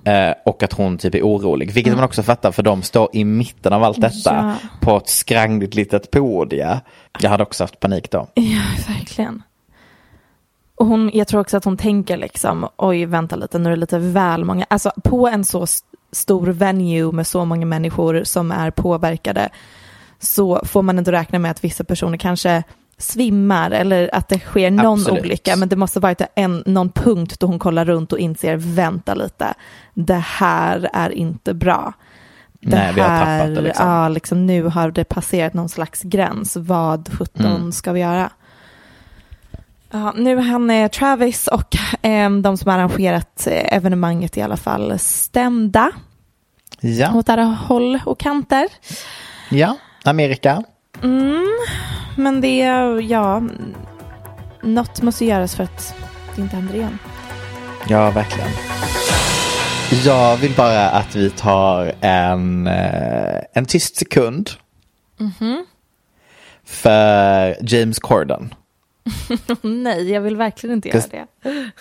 Eh, 0.03 0.33
och 0.45 0.63
att 0.63 0.73
hon 0.73 0.97
typ 0.97 1.15
är 1.15 1.21
orolig. 1.21 1.71
Vilket 1.71 1.95
man 1.95 2.03
också 2.03 2.23
fattar 2.23 2.51
för 2.51 2.63
de 2.63 2.81
står 2.81 3.09
i 3.13 3.23
mitten 3.25 3.73
av 3.73 3.83
allt 3.83 4.01
detta 4.01 4.15
Ja. 4.23 4.69
på 4.81 4.97
ett 4.97 5.09
skrangligt 5.09 5.75
litet 5.75 6.11
podia. 6.11 6.81
Jag 7.19 7.29
hade 7.29 7.43
också 7.43 7.63
haft 7.63 7.79
panik 7.79 8.11
då. 8.11 8.27
Ja, 8.33 8.61
verkligen. 8.87 9.43
Och 10.81 10.87
hon, 10.87 11.11
jag 11.13 11.27
tror 11.27 11.41
också 11.41 11.57
att 11.57 11.65
hon 11.65 11.77
tänker 11.77 12.17
liksom, 12.17 12.67
oj 12.77 13.05
vänta 13.05 13.35
lite, 13.35 13.59
nu 13.59 13.69
är 13.69 13.73
det 13.75 13.79
lite 13.79 13.99
väl 13.99 14.45
många, 14.45 14.65
alltså 14.69 14.91
på 15.03 15.27
en 15.27 15.45
så 15.45 15.65
stor 16.11 16.47
venue 16.47 17.11
med 17.11 17.27
så 17.27 17.45
många 17.45 17.65
människor 17.65 18.23
som 18.23 18.51
är 18.51 18.71
påverkade 18.71 19.49
så 20.19 20.61
får 20.65 20.81
man 20.81 20.99
inte 20.99 21.11
räkna 21.11 21.39
med 21.39 21.51
att 21.51 21.63
vissa 21.63 21.83
personer 21.83 22.17
kanske 22.17 22.63
svimmar 22.97 23.71
eller 23.71 24.15
att 24.15 24.29
det 24.29 24.39
sker 24.39 24.71
någon 24.71 24.99
Absolut. 24.99 25.21
olycka, 25.21 25.55
men 25.55 25.69
det 25.69 25.75
måste 25.75 25.99
varit 25.99 26.21
en, 26.35 26.63
någon 26.65 26.89
punkt 26.89 27.39
då 27.39 27.47
hon 27.47 27.59
kollar 27.59 27.85
runt 27.85 28.13
och 28.13 28.19
inser, 28.19 28.55
vänta 28.57 29.13
lite, 29.13 29.53
det 29.93 30.23
här 30.25 30.89
är 30.93 31.09
inte 31.09 31.53
bra. 31.53 31.93
Det 32.61 32.75
Nej, 32.75 32.93
vi 32.93 33.01
har 33.01 33.07
tappat 33.25 33.55
det, 33.55 33.61
liksom. 33.61 33.87
Ja, 33.87 34.07
liksom 34.07 34.45
nu 34.45 34.63
har 34.63 34.91
det 34.91 35.03
passerat 35.03 35.53
någon 35.53 35.69
slags 35.69 36.01
gräns. 36.01 36.57
Vad 36.57 37.09
sjutton 37.13 37.45
Mm. 37.45 37.71
ska 37.71 37.91
vi 37.91 37.99
göra? 37.99 38.29
Ja, 39.91 40.13
nu 40.17 40.37
är 40.37 40.41
han 40.41 40.69
eh, 40.69 40.89
Travis 40.89 41.47
och 41.47 41.75
eh, 42.05 42.29
de 42.29 42.57
som 42.57 42.71
arrangerat 42.71 43.47
eh, 43.47 43.75
evenemanget 43.75 44.37
i 44.37 44.41
alla 44.41 44.57
fall 44.57 44.99
stämda 44.99 45.91
Ja, 46.79 47.13
åt 47.13 47.29
alla 47.29 47.43
håll 47.43 47.99
och 48.05 48.19
kanter. 48.19 48.67
ja, 49.49 49.77
Amerika. 50.05 50.63
Men 52.15 52.41
det, 52.41 52.57
ja, 53.09 53.41
något 54.63 55.01
måste 55.01 55.25
göras 55.25 55.55
för 55.55 55.63
att 55.63 55.95
det 56.35 56.41
inte 56.41 56.55
händer 56.55 56.75
igen. 56.75 56.99
Ja, 57.87 58.11
verkligen. 58.11 58.49
Jag 60.05 60.37
vill 60.37 60.53
bara 60.55 60.89
att 60.89 61.15
vi 61.15 61.29
tar 61.29 61.91
en, 62.01 62.67
eh, 62.67 63.39
en 63.53 63.65
tyst 63.65 63.95
sekund. 63.95 64.49
För 66.65 67.55
James 67.73 67.99
Corden. 67.99 68.53
Nej, 69.61 70.11
jag 70.11 70.21
vill 70.21 70.35
verkligen 70.35 70.75
inte 70.75 70.89
göra 70.89 71.03
det. 71.11 71.27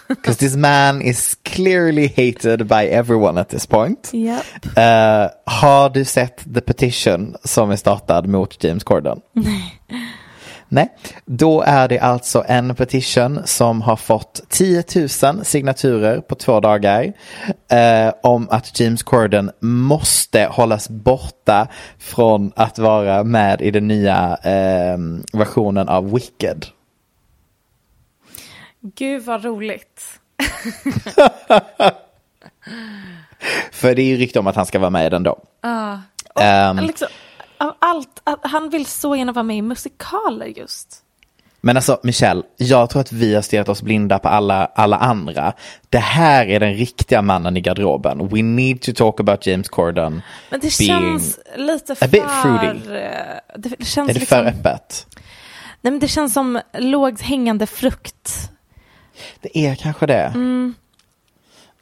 Because 0.09 0.39
this 0.39 0.57
man 0.57 1.03
is 1.03 1.39
clearly 1.43 2.09
hated 2.09 2.67
by 2.67 2.75
everyone 2.75 3.41
at 3.41 3.49
this 3.49 3.67
point. 3.67 4.11
Japp. 4.13 4.77
Eh, 4.77 5.31
har 5.47 5.91
du 5.91 6.05
sett 6.05 6.55
the 6.55 6.61
petition 6.61 7.37
som 7.45 7.71
är 7.71 7.77
startad 7.77 8.27
mot 8.27 8.65
James 8.65 8.85
Corden? 8.85 9.21
Nej. 9.33 9.81
Nej, 10.73 10.89
då 11.25 11.63
är 11.63 11.89
det 11.89 11.99
alltså 11.99 12.45
en 12.49 12.75
petition 12.75 13.41
som 13.45 13.83
har 13.83 13.97
fått 13.97 14.41
10 14.49 14.85
000 15.23 15.45
signaturer 15.45 16.21
på 16.21 16.35
två 16.35 16.61
dagar 16.61 17.13
eh, 17.71 18.13
om 18.23 18.49
att 18.51 18.81
James 18.81 19.03
Corden 19.03 19.51
måste 19.61 20.49
hållas 20.51 20.89
borta 20.89 21.69
från 21.99 22.53
att 22.57 22.79
vara 22.79 23.25
med 23.25 23.61
i 23.61 23.71
den 23.71 23.89
nya 23.89 24.39
eh, 24.43 24.99
versionen 25.33 25.89
av 25.89 26.13
Wicked. 26.13 26.67
Gud 28.83 29.23
vad 29.23 29.45
roligt. 29.45 30.03
För 33.73 33.95
det 33.95 34.03
är 34.03 34.07
ju 34.07 34.17
rykte 34.17 34.39
om 34.39 34.47
att 34.47 34.57
han 34.57 34.67
ska 34.67 34.79
vara 34.79 34.91
med 34.91 35.07
i 35.07 35.11
den 35.11 35.23
då. 35.23 35.31
Och, 36.35 36.43
Ehm. 36.43 36.77
liksom, 36.79 37.09
av 37.59 37.75
allt, 37.79 38.23
han 38.43 38.71
vill 38.71 38.87
så 38.87 39.17
gärna 39.17 39.33
vara 39.33 39.43
med 39.43 39.57
i 39.57 39.63
musikaler 39.63 40.47
just. 40.47 41.03
Men 41.63 41.77
alltså 41.77 42.01
Michelle, 42.03 42.43
jag 42.57 42.91
tror 42.91 43.01
att 43.01 43.13
vi 43.13 43.35
har 43.35 43.43
stirrat 43.43 43.69
oss 43.69 43.83
blinda 43.83 44.19
på 44.19 44.29
alla, 44.29 44.67
alla 44.67 44.97
andra. 44.97 45.53
Det 45.89 45.99
här 45.99 46.47
är 46.47 46.61
den 46.61 46.75
riktiga 46.75 47.23
mannen 47.23 47.57
i 47.57 47.61
garderoben. 47.61 48.29
We 48.29 48.43
need 48.43 48.81
to 48.83 48.93
talk 48.93 49.21
about 49.21 49.47
James 49.47 49.69
Corden. 49.69 50.23
Men 50.51 50.61
det 50.61 50.71
känns 50.71 51.39
lite 51.57 51.95
för... 51.95 52.07
a 52.07 52.09
bit 52.13 52.23
fruity. 52.43 52.95
eh, 52.95 53.11
Det 53.57 53.85
känns 53.87 54.11
Är 54.11 54.15
det 54.15 54.21
liksom, 54.21 54.39
för 54.39 54.45
öppet? 54.47 55.07
Nej, 55.81 55.91
men 55.91 55.99
det 55.99 56.09
känns 56.09 56.33
som 56.33 56.61
lågt 56.79 57.21
hängande 57.21 57.67
frukt. 57.67 58.51
Det 59.41 59.59
är 59.59 59.75
kanske 59.75 60.07
det. 60.07 60.33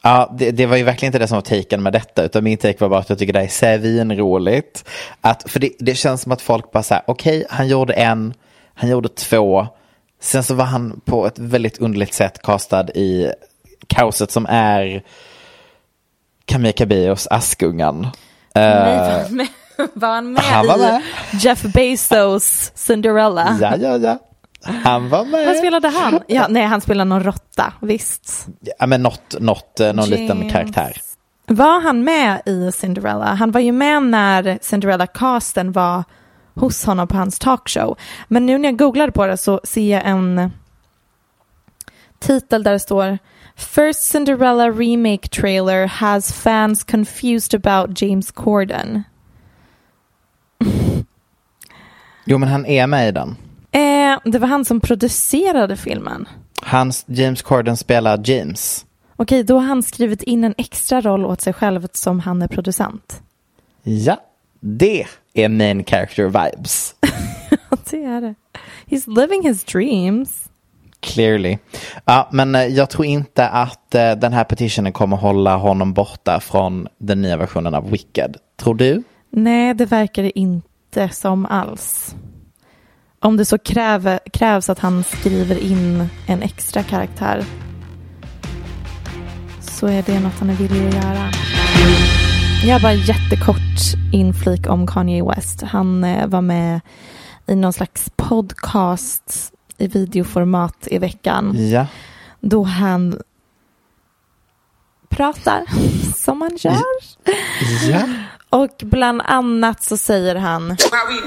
Ja, 0.03 0.35
det, 0.38 0.51
det 0.51 0.66
var 0.66 0.77
ju 0.77 0.83
verkligen 0.83 1.09
inte 1.09 1.18
det 1.18 1.29
som 1.29 1.35
var 1.37 1.42
taken 1.42 1.83
med 1.83 1.92
detta, 1.92 2.22
utan 2.24 2.44
min 2.44 2.59
take 2.59 2.77
var 2.81 2.88
bara 2.88 3.01
att 3.01 3.09
jag 3.09 3.18
tycker 3.18 3.33
det 3.33 3.40
är 3.40 3.48
svinroligt. 3.79 4.85
Att, 5.20 5.51
för 5.51 5.61
det, 5.61 5.70
det 5.79 5.94
känns 5.94 6.22
som 6.22 6.33
att 6.33 6.42
folk 6.42 6.72
bara 6.72 6.83
säger, 6.83 7.03
okej, 7.07 7.46
han 7.51 7.68
gjorde 7.68 7.92
en, 7.92 8.35
han 8.74 8.90
gjorde 8.90 9.09
två, 9.09 9.66
sen 10.20 10.42
så 10.44 10.55
var 10.55 10.64
han 10.64 11.01
på 11.05 11.27
ett 11.27 11.38
väldigt 11.38 11.79
underligt 11.79 12.14
sätt 12.14 12.42
castad 12.42 12.90
i 12.90 13.33
kaoset 13.87 14.31
som 14.31 14.46
är 14.51 15.03
Camilla 16.44 16.72
Cabellos 16.72 17.27
Askungan. 17.31 18.07
Nej, 18.55 18.64
Eh, 18.64 18.74
var 18.74 19.22
han 19.22 19.37
med, 19.37 19.48
var 19.94 20.09
han 20.14 20.33
med 20.33 20.64
var 20.66 20.77
i 20.77 20.79
med. 20.79 21.03
Jeff 21.33 21.62
Bezos 21.62 22.72
Cinderella? 22.74 23.59
ja, 23.61 23.77
ja, 23.77 23.96
ja. 23.96 24.18
Han 24.64 25.09
var 25.09 25.25
med. 25.25 25.47
Vad 25.47 25.57
spelade 25.57 25.88
han? 25.88 26.21
Ja, 26.27 26.47
nej, 26.49 26.62
han 26.66 26.81
spelade 26.81 27.09
någon 27.09 27.23
råtta, 27.23 27.73
visst. 27.81 28.47
Ja, 28.79 28.87
men 28.87 29.03
något, 29.03 29.35
något, 29.40 29.81
eh, 29.81 29.92
någon 29.92 30.09
liten 30.09 30.38
James. 30.38 30.53
karaktär. 30.53 30.97
Var 31.47 31.81
han 31.81 32.05
med 32.05 32.42
i 32.47 32.73
Cinderella? 32.73 33.25
Han 33.25 33.51
var 33.51 33.61
ju 33.61 33.73
med 33.73 34.03
när 34.03 34.59
Cinderella-casten 34.62 35.73
var 35.73 36.05
hos 36.55 36.85
honom 36.85 37.09
på 37.09 37.16
hans 37.16 37.38
talkshow. 37.38 37.99
Men 38.29 38.47
nu 38.47 38.59
när 38.59 38.68
jag 38.68 38.79
googlade 38.79 39.12
på 39.12 39.27
det 39.27 39.37
så 39.37 39.61
ser 39.64 39.92
jag 39.92 40.03
en 40.07 40.51
titel 42.18 42.62
där 42.62 42.73
det 42.73 42.79
står 42.79 43.18
First 43.57 44.03
Cinderella 44.03 44.71
remake 44.71 45.29
trailer 45.29 45.87
has 45.87 46.33
fans 46.33 46.85
confused 46.85 47.66
about 47.66 48.03
James 48.03 48.31
Corden. 48.31 49.03
Jo, 52.25 52.38
men 52.38 52.49
han 52.49 52.66
är 52.66 52.87
med 52.87 53.09
i 53.09 53.12
den. 53.12 53.37
Eh, 53.73 54.19
det 54.25 54.39
var 54.39 54.49
han 54.49 54.65
som 54.65 54.81
producerade 54.81 55.77
filmen. 55.77 56.29
Hans, 56.63 57.05
James 57.09 57.43
Corden 57.43 57.77
spelar 57.77 58.21
James. 58.25 58.87
Okej, 59.17 59.43
då 59.43 59.59
har 59.59 59.67
han 59.67 59.83
skrivit 59.83 60.23
in 60.23 60.45
en 60.45 60.55
extra 60.59 61.01
roll 61.01 61.25
åt 61.25 61.41
sig 61.41 61.53
själv 61.53 61.89
som 61.93 62.21
han 62.21 62.43
är 62.43 62.49
producent. 62.49 63.23
Ja, 63.83 64.21
det 64.61 65.07
är 65.35 65.49
main 65.49 65.85
character 65.85 66.25
vibes. 66.25 66.95
Ja, 67.71 67.77
det 67.91 68.05
är 68.05 68.21
det. 68.21 68.35
He's 68.87 69.21
living 69.21 69.43
his 69.43 69.65
dreams. 69.65 70.49
Clearly. 71.01 71.59
Ja, 72.05 72.29
men 72.33 72.55
eh, 72.55 72.67
jag 72.67 72.91
tror 72.91 73.07
inte 73.07 73.49
att 73.49 73.95
eh, 73.95 74.13
den 74.13 74.33
här 74.33 74.45
petitionen 74.45 74.93
kommer 74.93 75.17
hålla 75.17 75.57
honom 75.57 75.93
borta 75.93 76.41
från 76.41 76.89
den 76.99 77.23
nya 77.23 77.37
versionen 77.37 77.75
av 77.75 77.91
Wicked. 77.91 78.37
Tror 78.57 78.75
du? 78.75 79.03
Nej, 79.31 79.75
det 79.75 79.87
verkar 79.87 80.23
det 80.23 80.39
inte 80.39 81.09
som 81.09 81.47
alls. 81.47 82.15
Om 83.21 83.37
det 83.37 83.45
så 83.45 83.59
kräver, 83.59 84.21
krävs 84.33 84.71
att 84.71 84.79
han 84.79 85.05
skriver 85.05 85.59
in 85.59 86.09
en 86.27 86.43
extra 86.43 86.83
karaktär 86.83 87.45
så 89.61 89.87
är 89.87 90.03
det 90.03 90.21
något 90.21 90.39
han 90.39 90.51
är 90.51 90.55
villig 90.55 90.89
att 90.89 90.95
göra. 90.95 91.31
Jag 92.67 92.83
bara 92.83 92.93
jättekort 92.93 94.13
inflik 94.13 94.67
om 94.69 94.87
Kanye 94.87 95.25
West. 95.25 95.63
Han 95.63 96.05
eh, 96.05 96.27
var 96.27 96.41
med 96.41 96.81
i 97.47 97.55
någon 97.55 97.73
slags 97.73 98.11
podcast 98.17 99.53
i 99.79 99.87
videoformat 99.87 100.89
i 100.91 100.99
veckan 100.99 101.55
Ja. 101.71 101.87
då 102.41 102.63
han 102.63 103.21
pratar 105.09 105.65
som 106.17 106.39
man 106.39 106.57
gör. 106.59 106.83
Ja. 107.91 108.03
Och 108.51 108.77
bland 108.81 109.23
annat 109.25 109.85
så 109.85 109.97
säger 109.97 110.35
han 110.35 110.71
How 110.71 111.09
we, 111.09 111.21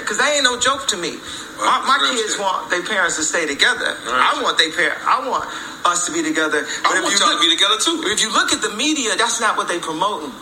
because 0.00 0.18
that 0.18 0.28
ain't 0.34 0.44
no 0.44 0.56
joke 0.68 0.86
to 0.88 0.96
me. 0.96 1.12
My, 1.58 1.78
my 1.92 1.98
kids 2.10 2.38
want 2.38 2.70
their 2.70 2.82
parents 2.82 3.16
to 3.16 3.22
stay 3.22 3.46
together. 3.46 3.96
I 4.06 4.42
want 4.42 4.58
their 4.58 4.72
parent. 4.72 4.98
I 5.06 5.28
want 5.30 5.44
us 5.86 6.04
to 6.06 6.12
be 6.12 6.22
together. 6.22 6.66
But 6.82 6.92
I 6.92 7.00
want 7.00 7.14
you 7.14 7.22
look, 7.22 7.38
to 7.38 7.46
be 7.46 7.50
together 7.56 7.78
too. 7.78 7.96
If 8.12 8.20
you 8.20 8.30
look 8.34 8.52
at 8.52 8.60
the 8.60 8.74
media, 8.76 9.14
that's 9.16 9.40
not 9.40 9.56
what 9.56 9.68
they 9.68 9.78
promoting. 9.78 10.32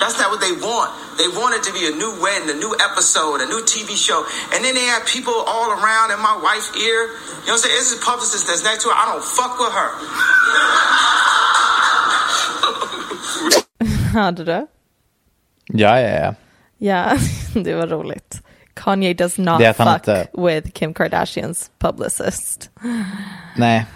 That's 0.00 0.18
not 0.18 0.30
what 0.32 0.40
they 0.40 0.52
want. 0.52 0.90
They 1.20 1.28
want 1.28 1.54
it 1.54 1.62
to 1.68 1.72
be 1.72 1.86
a 1.86 1.94
new 1.94 2.12
wedding, 2.24 2.48
a 2.50 2.58
new 2.58 2.74
episode, 2.80 3.40
a 3.44 3.46
new 3.46 3.62
TV 3.62 3.94
show. 3.94 4.24
And 4.52 4.64
then 4.64 4.74
they 4.74 4.88
have 4.88 5.06
people 5.06 5.36
all 5.46 5.70
around 5.70 6.10
in 6.10 6.20
my 6.20 6.36
wife's 6.42 6.72
ear. 6.80 7.12
You 7.44 7.52
know 7.52 7.54
what 7.54 7.62
I'm 7.62 7.68
saying? 7.68 7.76
This 7.76 7.92
is 7.92 8.00
publicist 8.02 8.46
that's 8.48 8.64
next 8.64 8.82
to 8.84 8.90
her. 8.90 8.96
I 8.96 9.04
don't 9.12 9.22
fuck 9.22 9.60
with 9.60 9.74
her. 9.76 9.90
Hörde 14.16 14.44
du? 14.44 14.77
Ja, 15.68 16.00
ja, 16.00 16.08
ja. 16.08 16.34
Ja, 16.78 17.12
det 17.64 17.74
var 17.74 17.86
roligt. 17.86 18.42
Kanye 18.74 19.14
does 19.14 19.38
not 19.38 19.62
fuck 19.76 19.78
inte- 19.94 20.26
with 20.38 20.70
Kim 20.70 20.94
Kardashians 20.94 21.70
publicist. 21.78 22.70
Nej. 23.56 23.86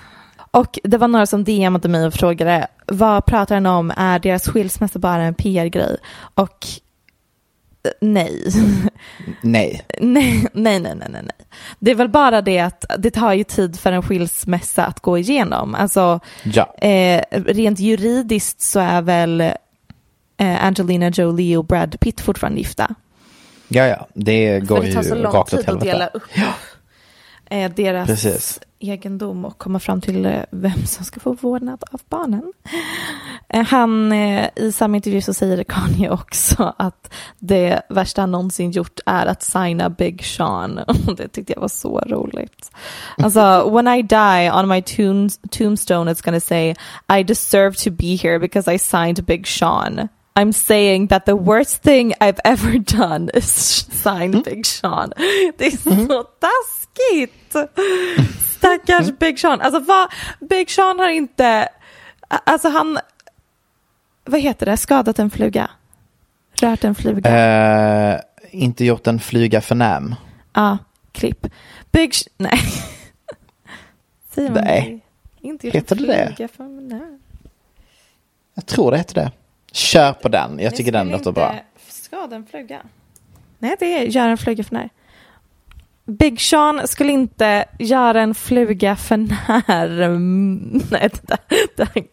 Och 0.50 0.78
det 0.84 0.98
var 0.98 1.08
några 1.08 1.26
som 1.26 1.44
DMade 1.44 1.88
mig 1.88 2.06
och 2.06 2.14
frågade 2.14 2.66
vad 2.86 3.26
pratar 3.26 3.54
han 3.54 3.66
om? 3.66 3.92
Är 3.96 4.18
deras 4.18 4.48
skilsmässa 4.48 4.98
bara 4.98 5.22
en 5.22 5.34
PR-grej? 5.34 5.96
Och 6.34 6.66
eh, 7.84 7.90
nej. 8.00 8.42
Nej. 9.42 9.82
nej, 10.00 10.46
nej, 10.52 10.80
nej, 10.80 10.94
nej, 10.96 11.08
nej. 11.10 11.22
Det 11.78 11.90
är 11.90 11.94
väl 11.94 12.08
bara 12.08 12.42
det 12.42 12.58
att 12.58 12.84
det 12.98 13.10
tar 13.10 13.32
ju 13.32 13.44
tid 13.44 13.80
för 13.80 13.92
en 13.92 14.02
skilsmässa 14.02 14.84
att 14.84 15.00
gå 15.00 15.18
igenom. 15.18 15.74
Alltså, 15.74 16.20
Ja. 16.44 16.74
eh, 16.74 17.22
rent 17.30 17.78
juridiskt 17.78 18.60
så 18.60 18.80
är 18.80 19.02
väl 19.02 19.52
Angelina 20.46 21.08
Jolie 21.10 21.56
och 21.56 21.64
Brad 21.64 22.00
Pitt 22.00 22.20
fortfarande 22.20 22.58
gifta. 22.58 22.94
Ja, 23.68 23.86
ja. 23.86 24.06
Det 24.14 24.60
går 24.60 24.76
För 24.76 24.82
det 24.82 24.88
ju 24.88 24.94
tar 24.94 25.02
så 25.02 25.14
lång 25.14 25.32
rakt 25.32 25.54
åt 25.54 25.60
tid 25.60 25.68
att 25.68 25.80
dela 25.80 25.98
helvete. 26.04 26.18
upp 26.18 26.22
eh, 27.50 27.70
deras 27.76 28.06
Precis. 28.06 28.60
egendom 28.78 29.44
och 29.44 29.58
komma 29.58 29.78
fram 29.80 30.00
till 30.00 30.26
eh, 30.26 30.32
vem 30.50 30.86
som 30.86 31.04
ska 31.04 31.20
få 31.20 31.32
vårdnad 31.32 31.84
av 31.90 32.00
barnen. 32.08 32.52
Eh, 33.48 33.64
Han, 33.66 34.12
eh, 34.12 34.48
i 34.56 34.72
samma 34.72 34.96
intervju 34.96 35.20
så 35.20 35.34
säger 35.34 35.64
Kanye 35.64 36.10
också 36.10 36.74
att 36.78 37.12
det 37.38 37.82
värsta 37.88 38.20
han 38.22 38.30
någonsin 38.30 38.70
gjort 38.70 39.00
är 39.06 39.26
att 39.26 39.42
signa 39.42 39.90
Big 39.90 40.24
Sean. 40.24 40.80
Det 41.16 41.28
tyckte 41.28 41.52
jag 41.52 41.60
var 41.60 41.68
så 41.68 41.98
roligt. 42.00 42.70
Alltså, 43.16 43.70
when 43.70 43.88
I 43.88 44.02
die 44.02 44.50
on 44.54 44.68
my 44.68 44.82
tomb 44.82 45.30
tombstone 45.50 46.12
it's 46.12 46.24
gonna 46.24 46.40
say 46.40 46.74
I 47.18 47.22
deserve 47.22 47.76
to 47.76 47.90
be 47.90 48.16
here 48.16 48.38
because 48.38 48.74
I 48.74 48.78
signed 48.78 49.24
Big 49.26 49.46
Sean. 49.46 50.08
I'm 50.34 50.52
saying 50.52 51.08
that 51.08 51.24
the 51.26 51.34
worst 51.36 51.82
thing 51.82 52.14
I've 52.20 52.40
ever 52.44 52.78
done 52.78 53.30
is 53.34 53.46
sign 54.02 54.42
Big 54.42 54.66
Sean. 54.66 55.12
Det 55.58 55.66
är 55.66 56.06
så 56.06 56.22
taskigt. 56.22 57.56
Stackars 58.56 59.18
Big 59.18 59.38
Sean. 59.38 59.60
Alltså 59.60 59.80
vad, 59.80 60.08
Big 60.40 60.70
Sean 60.70 60.98
har 60.98 61.08
inte, 61.08 61.68
alltså 62.28 62.68
han, 62.68 62.98
vad 64.24 64.40
heter 64.40 64.66
det, 64.66 64.76
skadat 64.76 65.18
en 65.18 65.30
fluga? 65.30 65.70
Rört 66.60 66.84
en 66.84 66.94
fluga? 66.94 67.30
Eh, 68.14 68.20
inte 68.50 68.84
gjort 68.84 69.06
en 69.06 69.20
flyga 69.20 69.60
för 69.60 69.74
näm. 69.74 70.14
Ja, 70.52 70.78
klipp. 71.12 71.46
Big, 71.90 72.14
nej. 72.36 72.60
Säger 74.34 74.50
man 74.50 74.64
Nej. 74.64 75.00
det? 75.40 75.48
Inte 75.48 75.66
gjort 75.66 75.74
Heter 75.76 75.96
en 75.96 76.02
det 76.02 76.08
det? 76.08 76.26
fluga 76.36 76.48
för 76.48 76.64
nej. 76.64 77.18
Jag 78.54 78.66
tror 78.66 78.90
det 78.90 78.96
heter 78.98 79.14
det. 79.14 79.32
Kör 79.72 80.12
på 80.12 80.28
den. 80.28 80.58
Jag 80.58 80.76
tycker 80.76 80.92
den 80.92 81.08
låter 81.08 81.32
bra. 81.32 81.54
Skada 81.88 82.36
en 82.36 82.46
fluga. 82.46 82.80
Nej, 83.58 83.76
det 83.80 83.98
är 83.98 84.02
gör 84.02 84.28
en 84.28 84.38
fluga 84.38 84.64
för 84.64 84.74
när. 84.74 84.88
Big 86.06 86.40
Sean 86.40 86.88
skulle 86.88 87.12
inte 87.12 87.64
göra 87.78 88.20
en 88.22 88.34
fluga 88.34 88.96
för 88.96 89.16
när. 89.16 90.08
Nej, 90.90 91.08
det 91.12 91.20
där, 91.28 91.38
det 91.48 91.84
där 91.94 92.04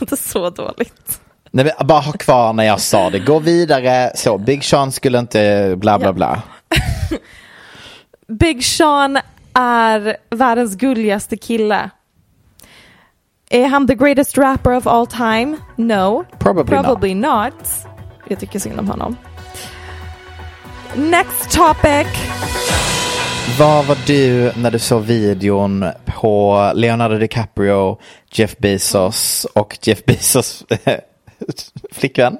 låter 0.00 0.16
så 0.16 0.50
dåligt. 0.50 1.20
Nej, 1.50 1.72
men 1.78 1.86
bara 1.86 2.00
ha 2.00 2.12
kvar 2.12 2.52
när 2.52 2.64
jag 2.64 2.80
sa 2.80 3.10
det. 3.10 3.18
Gå 3.18 3.38
vidare. 3.38 4.12
Så, 4.14 4.38
Big 4.38 4.64
Sean 4.64 4.92
skulle 4.92 5.18
inte 5.18 5.74
bla 5.76 5.98
bla 5.98 6.08
Ja. 6.08 6.12
bla. 6.12 6.42
Big 8.28 8.64
Sean 8.64 9.18
är 9.54 10.16
världens 10.30 10.76
gulligaste 10.76 11.36
kille. 11.36 11.90
Är 13.54 13.66
han 13.66 13.86
the 13.86 13.94
greatest 13.94 14.38
rapper 14.38 14.70
of 14.76 14.86
all 14.86 15.06
time? 15.06 15.56
No. 15.76 16.24
Probably 16.38 16.76
not. 16.76 16.84
Probably 16.84 17.14
not. 17.14 17.86
Jag 18.28 18.40
tycker 18.40 18.58
synd 18.58 18.78
om 18.80 18.88
honom. 18.88 19.16
Next 20.96 21.50
topic. 21.50 22.06
Vad 23.58 23.86
var 23.86 23.98
du 24.06 24.52
när 24.56 24.70
du 24.70 24.78
såg 24.78 25.02
videon 25.02 25.84
på 26.04 26.72
Leonardo 26.74 27.18
DiCaprio, 27.18 27.98
Jeff 28.30 28.56
Bezos 28.58 29.46
och 29.54 29.78
Jeff 29.82 30.04
Bezos 30.06 30.64
flickvän? 31.90 32.38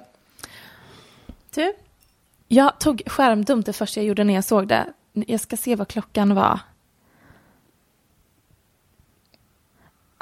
Du, 1.55 1.73
jag 2.49 2.81
tog 2.81 3.03
skärmdump 3.07 3.67
det 3.67 3.73
första 3.73 4.01
jag 4.01 4.07
gjorde 4.07 4.25
när 4.25 4.35
jag 4.35 4.45
såg 4.45 4.69
det. 4.69 4.87
Jag 5.13 5.41
ska 5.41 5.57
se 5.57 5.77
vad 5.77 5.89
klockan 5.89 6.35
var. 6.35 6.59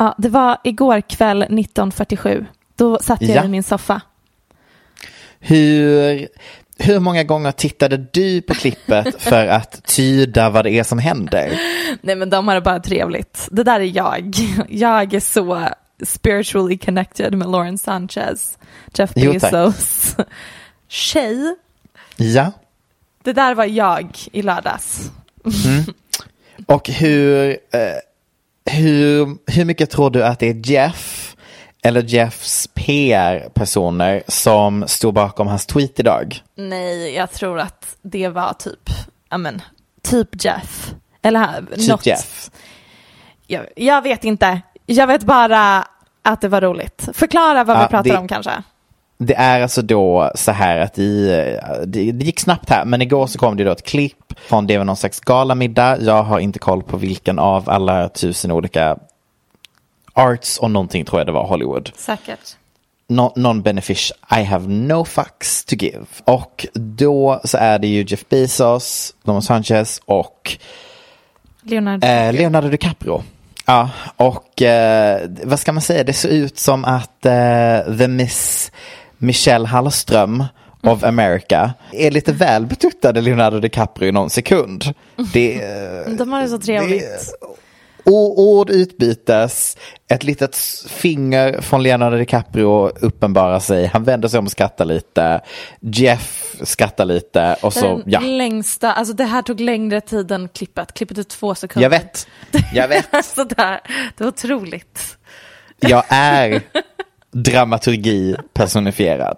Ja, 0.01 0.15
det 0.19 0.29
var 0.29 0.59
igår 0.65 1.01
kväll 1.01 1.45
19.47. 1.45 2.47
Då 2.77 2.99
satt 2.99 3.23
jag 3.23 3.37
Ja. 3.37 3.45
i 3.45 3.49
min 3.49 3.63
soffa. 3.63 4.01
Hur, 5.41 6.29
hur 6.79 6.99
många 7.01 7.25
gånger 7.25 7.53
tittade 7.53 7.97
du 8.13 8.43
på 8.43 8.55
klippet 8.55 9.15
för 9.23 9.47
att 9.47 9.85
tyda 9.85 10.51
vad 10.51 10.65
det 10.65 10.71
är 10.71 10.85
som 10.85 10.99
händer? 10.99 11.61
Nej 12.01 12.17
men 12.17 12.31
de 12.31 12.49
har 12.49 12.55
det 12.55 12.61
bara 12.61 12.81
trevligt. 12.81 13.49
Det 13.51 13.63
där 13.65 13.81
är 13.81 13.97
jag. 13.97 14.35
Jag 14.69 15.15
är 15.15 15.21
så 15.21 15.69
spiritually 16.03 16.79
connected 16.79 17.35
med 17.35 17.51
Lauren 17.51 17.79
Sanchez, 17.79 18.59
Jeff 18.95 19.11
Jo. 19.17 19.33
Bezos 19.33 20.17
tjej. 20.89 21.57
Ja. 22.17 22.53
Det 23.23 23.33
där 23.33 23.55
var 23.55 23.65
jag 23.65 24.19
i 24.33 24.43
lördags. 24.43 25.11
Och 26.67 26.89
hur, 26.89 27.51
eh, 27.51 27.81
hur, 28.71 29.37
hur 29.53 29.65
mycket 29.65 29.91
tror 29.91 30.11
du 30.11 30.25
att 30.25 30.39
det 30.39 30.47
är 30.49 30.71
Jeff 30.71 31.37
eller 31.83 32.03
Jeffs 32.03 32.69
PR-personer 32.75 34.23
som 34.29 34.85
stod 34.89 35.15
bakom 35.15 35.47
hans 35.47 35.67
tweet 35.67 36.01
idag? 36.01 36.43
Nej, 36.57 37.15
jag 37.15 37.31
tror 37.33 37.59
att 37.61 37.97
det 38.03 38.29
var 38.29 38.53
typ, 38.53 38.91
ja 39.31 39.39
men, 39.39 39.63
typ 40.03 40.45
Jeff. 40.45 40.95
Eller 41.23 41.67
Typ 41.77 41.89
något. 41.89 42.07
Jeff. 42.07 42.51
Jag, 43.47 43.67
jag 43.77 44.03
vet 44.03 44.25
inte. 44.25 44.61
Jag 44.87 45.07
vet 45.07 45.23
bara 45.23 45.87
att 46.23 46.41
det 46.41 46.49
var 46.49 46.61
roligt. 46.61 47.09
Förklara 47.15 47.65
vad 47.65 47.77
vi 47.77 47.83
Ja, 47.83 47.89
pratar 47.89 48.11
det- 48.11 48.17
om 48.19 48.29
kanske. 48.29 48.63
Det 49.23 49.35
är 49.35 49.63
alltså 49.63 49.83
då 49.83 50.33
så 50.35 50.53
här 50.53 50.79
att 50.79 50.99
i, 50.99 51.27
det, 51.87 52.13
det 52.13 52.25
gick 52.25 52.41
snabbt 52.41 52.71
här, 52.71 52.85
men 52.85 53.03
igår 53.03 53.27
så 53.27 53.39
kom 53.39 53.57
det 53.57 53.65
då 53.65 53.71
ett 53.71 53.87
klipp 53.87 54.35
från 54.49 54.67
det 54.67 54.79
var 54.79 54.85
någon 54.85 54.97
slags 54.97 55.21
galamiddag. 55.21 55.99
Jag 56.01 56.23
har 56.23 56.39
inte 56.39 56.59
koll 56.59 56.83
på 56.83 56.97
vilken 56.97 57.39
av 57.39 57.71
alla 57.71 58.09
tusen 58.09 58.51
olika 58.51 58.97
arts 60.13 60.59
och 60.59 60.71
någonting 60.71 61.05
tror 61.05 61.21
jag 61.21 61.27
det 61.27 61.33
var 61.33 61.47
Hollywood. 61.47 61.91
Säkert. 61.97 62.57
No, 63.09 63.33
non-benefic, 63.37 64.13
I 64.31 64.43
have 64.43 64.69
no 64.69 65.05
fucks 65.05 65.65
to 65.65 65.75
give. 65.75 66.07
Och 66.25 66.67
då 66.73 67.41
så 67.45 67.59
är 67.59 67.79
det 67.79 67.89
ju 67.89 68.05
Jeff 68.09 68.29
Bezos, 68.29 69.15
Don 69.23 69.43
Sanchez 69.43 70.01
och 70.05 70.59
Leonardo. 71.63 72.07
Eh, 72.07 72.33
Leonardo 72.33 72.69
DiCaprio. 72.69 73.23
Ja, 73.67 73.91
och 74.17 74.63
eh, 74.63 75.31
vad 75.45 75.61
ska 75.61 75.73
man 75.73 75.83
säga, 75.83 76.05
det 76.05 76.13
ser 76.13 76.29
ut 76.29 76.59
som 76.59 76.85
att 76.85 77.27
eh, 77.27 77.97
The 77.99 78.09
Miss 78.09 78.73
Michelle 79.23 79.67
Hallström 79.69 80.45
of 80.83 81.05
America 81.05 81.71
är 81.93 82.11
lite 82.11 82.33
väl 82.33 82.67
betuttade 82.67 83.21
Leonardo 83.21 83.61
DiCaprio 83.61 84.09
i 84.09 84.13
någon 84.13 84.31
sekund. 84.31 84.85
Det, 85.33 85.55
eh, 85.63 86.11
De 86.19 86.33
har 86.33 86.43
det 86.43 86.49
så 86.49 86.59
trevligt. 86.59 87.05
o- 88.05 88.35
ord 88.59 88.71
utbytes, 88.71 89.77
ett 90.09 90.23
litet 90.25 90.57
finger 90.89 91.61
från 91.61 91.83
Leonardo 91.83 92.17
DiCaprio 92.17 92.89
uppenbarar 92.89 93.61
sig, 93.61 93.87
han 93.87 94.05
vänder 94.05 94.29
sig 94.29 94.39
om 94.39 94.45
och 94.45 94.51
skrattar 94.51 94.85
lite, 94.85 95.41
Jeff 95.81 96.55
skrattar 96.63 97.05
lite 97.05 97.57
och 97.63 97.73
så, 97.73 97.87
Den 97.97 98.03
ja, 98.07 98.21
längsta, 98.21 98.93
alltså 98.93 99.15
det 99.15 99.25
här 99.25 99.43
tog 99.43 99.61
längre 99.61 100.01
tid 100.01 100.33
än 100.33 100.49
klippet. 100.49 100.93
Klippet 100.95 101.19
är 101.19 101.23
två 101.23 101.55
sekunder. 101.55 101.83
jag 101.85 101.91
vet, 101.91 102.27
jag 102.75 102.89
vet. 102.89 103.25
så 103.25 103.45
där, 103.45 103.81
det 104.17 104.25
var 104.25 104.29
otroligt. 104.29 105.17
Jag 105.81 106.05
är 106.09 106.63
dramaturgi 107.33 108.37
personifierad. 108.55 109.37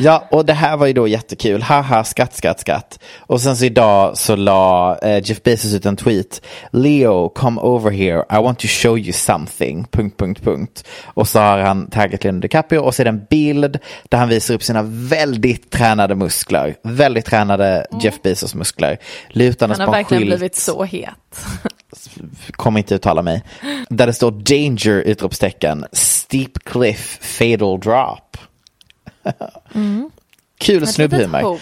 Ja, 0.00 0.28
och 0.30 0.44
det 0.44 0.52
här 0.52 0.76
var 0.76 0.86
ju 0.86 0.92
då 0.92 1.08
jättekul. 1.08 1.62
Haha, 1.62 2.04
skratt, 2.04 2.34
skratt, 2.34 2.60
skratt. 2.60 2.98
Och 3.18 3.40
sen 3.40 3.56
så 3.56 3.64
idag 3.64 4.18
så 4.18 4.36
la 4.36 4.98
eh, 5.02 5.22
Jeff 5.24 5.42
Bezos 5.42 5.74
ut 5.74 5.86
en 5.86 5.96
tweet. 5.96 6.42
Leo, 6.72 7.28
come 7.28 7.60
over 7.60 7.90
here. 7.90 8.24
I 8.30 8.42
want 8.42 8.58
to 8.58 8.66
show 8.68 8.98
you 8.98 9.12
something. 9.12 9.86
Punkt, 9.90 10.16
punkt, 10.16 10.42
punkt. 10.44 10.84
Och 11.04 11.28
så 11.28 11.38
har 11.38 11.58
han 11.58 11.90
taggat 11.90 12.24
Leonardo 12.24 12.42
DiCaprio 12.42 12.78
och 12.78 12.94
det 13.04 13.10
en 13.10 13.24
bild 13.30 13.78
där 14.08 14.18
han 14.18 14.28
visar 14.28 14.54
upp 14.54 14.62
sina 14.62 14.82
väldigt 14.82 15.70
tränade 15.70 16.14
muskler. 16.14 16.74
Väldigt 16.82 17.24
tränade 17.24 17.86
Jeff 18.02 18.22
Bezos 18.22 18.54
muskler. 18.54 18.98
Lutandes 19.30 19.78
Han 19.78 19.88
har 19.88 19.94
en 19.94 19.98
verkligen 19.98 20.20
skylt. 20.22 20.38
blivit 20.38 20.56
så 20.56 20.84
het. 20.84 21.10
kommer 22.52 22.78
inte 22.80 22.94
uttala 22.94 23.22
mig. 23.22 23.42
Där 23.88 24.06
det 24.06 24.12
står 24.12 24.30
danger 24.30 25.00
utropstecken, 25.00 25.84
steep 25.92 26.58
cliff, 26.64 27.18
fatal 27.20 27.80
drop. 27.80 28.36
Kul 30.58 30.82
Ett 30.82 30.88
snubbhumor. 30.88 31.60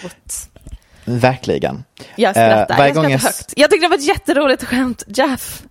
Verkligen. 1.05 1.83
Jag 2.15 2.29
Eh, 2.29 2.33
skrattar, 2.33 2.77
varje 2.77 2.87
jag 2.87 2.93
skrattar 2.95 3.09
jag- 3.09 3.19
högt. 3.19 3.53
Jag 3.55 3.69
tyckte 3.71 3.85
det 3.85 3.89
var 3.89 3.97
ett 3.97 4.07
jätteroligt 4.07 4.63
skämt. 4.63 5.03
Jeff, 5.07 5.63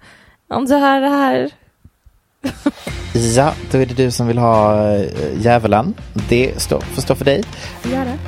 om 0.48 0.64
du 0.64 0.74
hör 0.76 1.00
det 1.00 1.08
här. 1.08 1.50
Ja, 3.36 3.54
då 3.70 3.78
är 3.78 3.86
det 3.86 3.94
du 3.94 4.10
som 4.10 4.26
vill 4.26 4.38
ha 4.38 4.86
äh, 4.94 5.04
djävulen. 5.40 5.94
Det 6.28 6.62
står, 6.62 6.80
får 6.80 7.02
stå 7.02 7.14
för 7.14 7.24
dig. 7.24 7.44
Gör 7.84 8.04
det. 8.04 8.18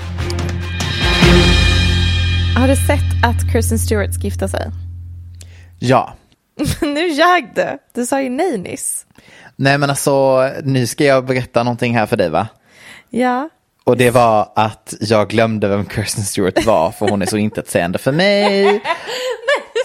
Har 2.61 2.69
du 2.69 2.77
sett 2.77 3.25
att 3.27 3.53
Kirsten 3.53 3.79
Stewart 3.79 4.15
ska 4.15 4.23
gifta 4.23 4.49
sig? 4.49 4.71
Ja. 5.79 6.15
nu 6.81 7.09
ljög 7.09 7.53
du. 7.55 7.79
Du 7.93 8.07
sa 8.07 8.21
ju 8.21 8.31
nej 8.31 8.59
nyss. 8.59 9.07
Nej 9.57 9.79
men 9.79 9.91
alltså, 9.91 10.49
nu 10.65 10.87
ska 10.87 11.05
jag 11.05 11.25
berätta 11.25 11.63
någonting 11.63 11.97
här 11.97 12.07
för 12.07 12.17
dig 12.17 12.31
va? 12.31 12.49
Ja. 13.11 13.49
Och 13.85 13.97
det 13.97 14.11
var 14.11 14.53
att 14.55 14.95
jag 15.01 15.29
glömde 15.29 15.69
vem 15.69 15.89
Kirsten 15.89 16.25
Stewart 16.25 16.67
var 16.67 16.91
för 16.91 17.09
hon 17.09 17.23
är 17.23 17.27
så 17.27 17.37
intetsägande 17.37 17.99
för 17.99 18.13
mig. 18.13 18.65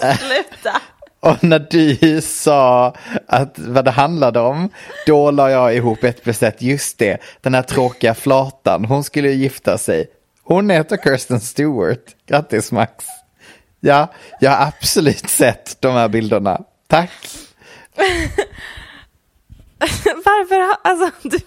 Sluta. 0.00 0.80
Och 1.20 1.44
när 1.44 1.66
du 1.70 2.20
sa 2.20 2.94
att 3.26 3.58
vad 3.58 3.84
det 3.84 3.90
handlade 3.90 4.40
om, 4.40 4.70
då 5.06 5.30
la 5.30 5.50
jag 5.50 5.76
ihop 5.76 6.04
ett 6.04 6.22
plus 6.22 6.42
ett, 6.42 6.62
just 6.62 6.98
det, 6.98 7.18
den 7.40 7.54
här 7.54 7.62
tråkiga 7.62 8.14
flatan, 8.14 8.84
hon 8.84 9.04
skulle 9.04 9.28
ju 9.28 9.34
gifta 9.34 9.78
sig. 9.78 10.06
Hon 10.42 10.70
heter 10.70 10.96
Kirsten 10.96 11.40
Stewart, 11.40 12.04
grattis 12.26 12.72
Max. 12.72 13.04
Ja, 13.80 14.08
jag 14.40 14.50
har 14.50 14.66
absolut 14.66 15.30
sett 15.30 15.76
de 15.80 15.92
här 15.94 16.08
bilderna, 16.08 16.60
tack. 16.86 17.10
Varför? 20.24 20.76
Alltså, 20.88 21.28
du, 21.28 21.38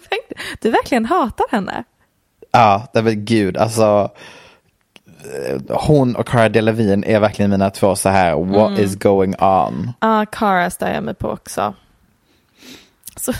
du 0.61 0.69
verkligen 0.69 1.05
hatar 1.05 1.45
henne. 1.51 1.83
Ja, 2.51 2.87
det 2.93 3.01
var 3.01 3.11
gud, 3.11 3.57
alltså. 3.57 4.11
Hon 5.69 6.15
och 6.15 6.27
Cara 6.27 6.49
Delevingne 6.49 7.07
är 7.07 7.19
verkligen 7.19 7.51
mina 7.51 7.69
två 7.69 7.95
så 7.95 8.09
här, 8.09 8.35
what 8.35 8.79
is 8.79 8.95
going 8.95 9.35
on? 9.39 9.91
Ja, 9.99 10.25
Cara 10.31 10.69
stör 10.69 10.93
jag 10.93 11.03
mig 11.03 11.13
på 11.13 11.29
också. 11.29 11.73
Så, 13.23 13.33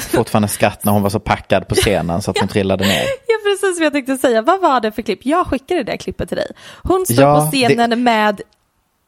Fortfarande 0.00 0.48
skratt 0.48 0.84
när 0.84 0.92
hon 0.92 1.02
var 1.02 1.10
så 1.10 1.20
packad 1.20 1.68
på 1.68 1.74
scenen 1.74 2.22
så 2.22 2.30
att 2.30 2.38
hon 2.38 2.48
trillade 2.48 2.84
ner. 2.86 3.02
ja, 3.26 3.34
precis 3.44 3.78
vad 3.78 3.86
jag 3.86 3.92
tänkte 3.92 4.16
säga. 4.16 4.42
Vad 4.42 4.60
var 4.60 4.80
det 4.80 4.92
för 4.92 5.02
klipp? 5.02 5.26
Jag 5.26 5.46
skickade 5.46 5.80
det 5.82 5.92
där 5.92 5.96
klippet 5.96 6.28
till 6.28 6.36
dig. 6.36 6.50
Hon 6.82 7.04
står 7.06 7.24
Ja, 7.24 7.40
på 7.40 7.46
scenen 7.50 8.02
med 8.02 8.40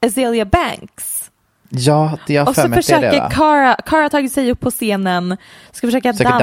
Azealia 0.07 0.45
Banks. 0.45 1.31
Ja, 1.69 2.19
det 2.27 2.33
jag 2.33 2.49
Och 2.49 2.55
så 2.55 2.63
det 2.63 2.69
det 2.69 2.75
försöker 2.75 3.21
va? 3.21 3.31
Cara, 3.31 3.75
Cara 3.87 4.03
har 4.03 4.09
tagit 4.09 4.33
sig 4.33 4.51
upp 4.51 4.61
på 4.61 4.71
scenen, 4.71 5.37
ska 5.73 5.87
försöka 5.87 6.13
dansa, 6.13 6.39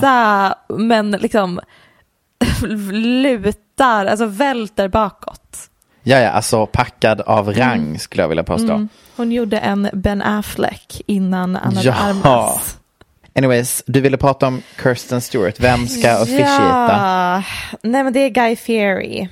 dansa. 0.00 0.54
men 0.68 1.10
liksom 1.10 1.60
lutar, 2.92 4.06
alltså 4.06 4.26
välter 4.26 4.88
bakåt. 4.88 5.68
Ja, 6.02 6.18
ja, 6.18 6.30
alltså 6.30 6.66
packad 6.66 7.20
av 7.20 7.52
rang 7.54 7.98
skulle 7.98 8.22
jag 8.22 8.28
vilja 8.28 8.44
påstå. 8.44 8.72
Mm. 8.72 8.88
Hon 9.16 9.32
gjorde 9.32 9.58
en 9.58 9.88
Ben 9.92 10.22
Affleck 10.22 11.02
innan 11.06 11.56
Anna 11.56 11.82
Ja. 11.82 11.94
Armas. 11.94 12.78
Anyways, 13.34 13.82
du 13.86 14.00
ville 14.00 14.16
prata 14.16 14.46
om 14.46 14.62
Kirsten 14.82 15.20
Stewart. 15.20 15.60
Vem 15.60 15.88
ska 15.88 16.22
officiata? 16.22 16.92
Ja, 16.92 17.42
nej 17.82 18.04
men 18.04 18.12
det 18.12 18.20
är 18.20 18.28
Guy 18.30 18.56
Fieri. 18.56 19.28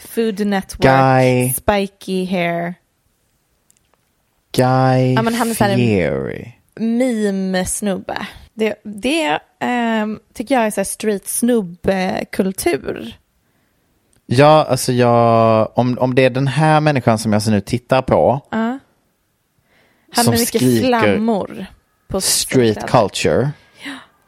Food 0.00 0.46
Network, 0.46 0.90
Guy- 0.90 1.52
spiky 1.52 2.24
hair, 2.26 2.74
Guy 4.52 5.12
Ja, 5.14 5.22
men 5.22 5.34
han 5.34 5.50
är 5.50 5.54
Fieri. 5.54 6.52
meme-snubbe. 6.74 8.26
Det, 8.54 8.74
det 8.84 9.38
ehm, 9.60 10.20
tycker 10.34 10.54
jag 10.54 10.66
är 10.66 10.70
så 10.70 10.84
street 10.84 11.28
snubbe-kultur. 11.28 13.16
Ja, 14.26 14.66
alltså 14.70 14.92
jag, 14.92 15.72
om, 15.78 15.98
om 15.98 16.14
det 16.14 16.24
är 16.24 16.30
den 16.30 16.48
här 16.48 16.80
människan 16.80 17.18
som 17.18 17.32
jag 17.32 17.42
så 17.42 17.50
nu 17.50 17.60
tittar 17.60 18.02
på, 18.02 18.40
Ja. 18.50 18.78
Han 20.14 20.24
Som 20.24 20.30
med 20.30 20.40
mycket 20.40 20.60
skriker 20.62 20.86
flammor 20.86 21.66
på 22.12 22.20
street 22.20 22.86
culture, 22.86 23.50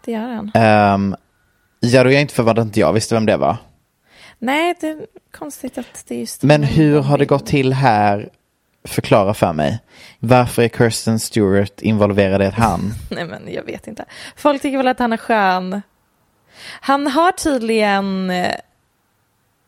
Det 0.05 0.13
gör 0.13 0.51
han. 0.53 0.95
um, 0.95 1.17
ja 1.81 2.05
då 2.05 2.11
är 2.11 2.13
jag 2.15 2.21
inte 2.21 2.35
förvånad 2.35 2.59
att 2.59 2.67
inte 2.67 2.81
jag 2.81 2.93
visste 2.93 3.15
vem 3.15 3.27
det 3.27 3.37
var. 3.37 3.57
Nej, 4.39 4.75
det 4.81 4.89
är 4.89 5.07
konstigt 5.31 5.79
att 5.79 6.05
det 6.09 6.15
är 6.15 6.19
just 6.19 6.43
Men 6.43 6.63
hur 6.63 7.01
har 7.01 7.19
det 7.19 7.25
gått 7.27 7.47
till 7.47 7.73
här? 7.73 8.29
Förklara 8.85 9.35
för 9.35 9.53
mig. 9.53 9.79
Varför 10.19 10.63
är 10.63 10.69
Kirsten 10.69 11.19
Stewart 11.21 11.81
involverad 11.81 12.43
i 12.43 12.45
ett 12.45 12.55
han? 12.55 12.93
Nej, 13.11 13.25
men 13.25 13.53
jag 13.53 13.63
vet 13.63 13.87
inte. 13.87 14.05
Folk 14.37 14.63
tycker 14.63 14.77
väl 14.77 14.89
att 14.89 14.99
han 14.99 15.13
är 15.13 15.17
skön. 15.17 15.83
Han 16.81 17.07
har 17.07 17.33
tydligen 17.33 18.31
eh, 18.31 18.55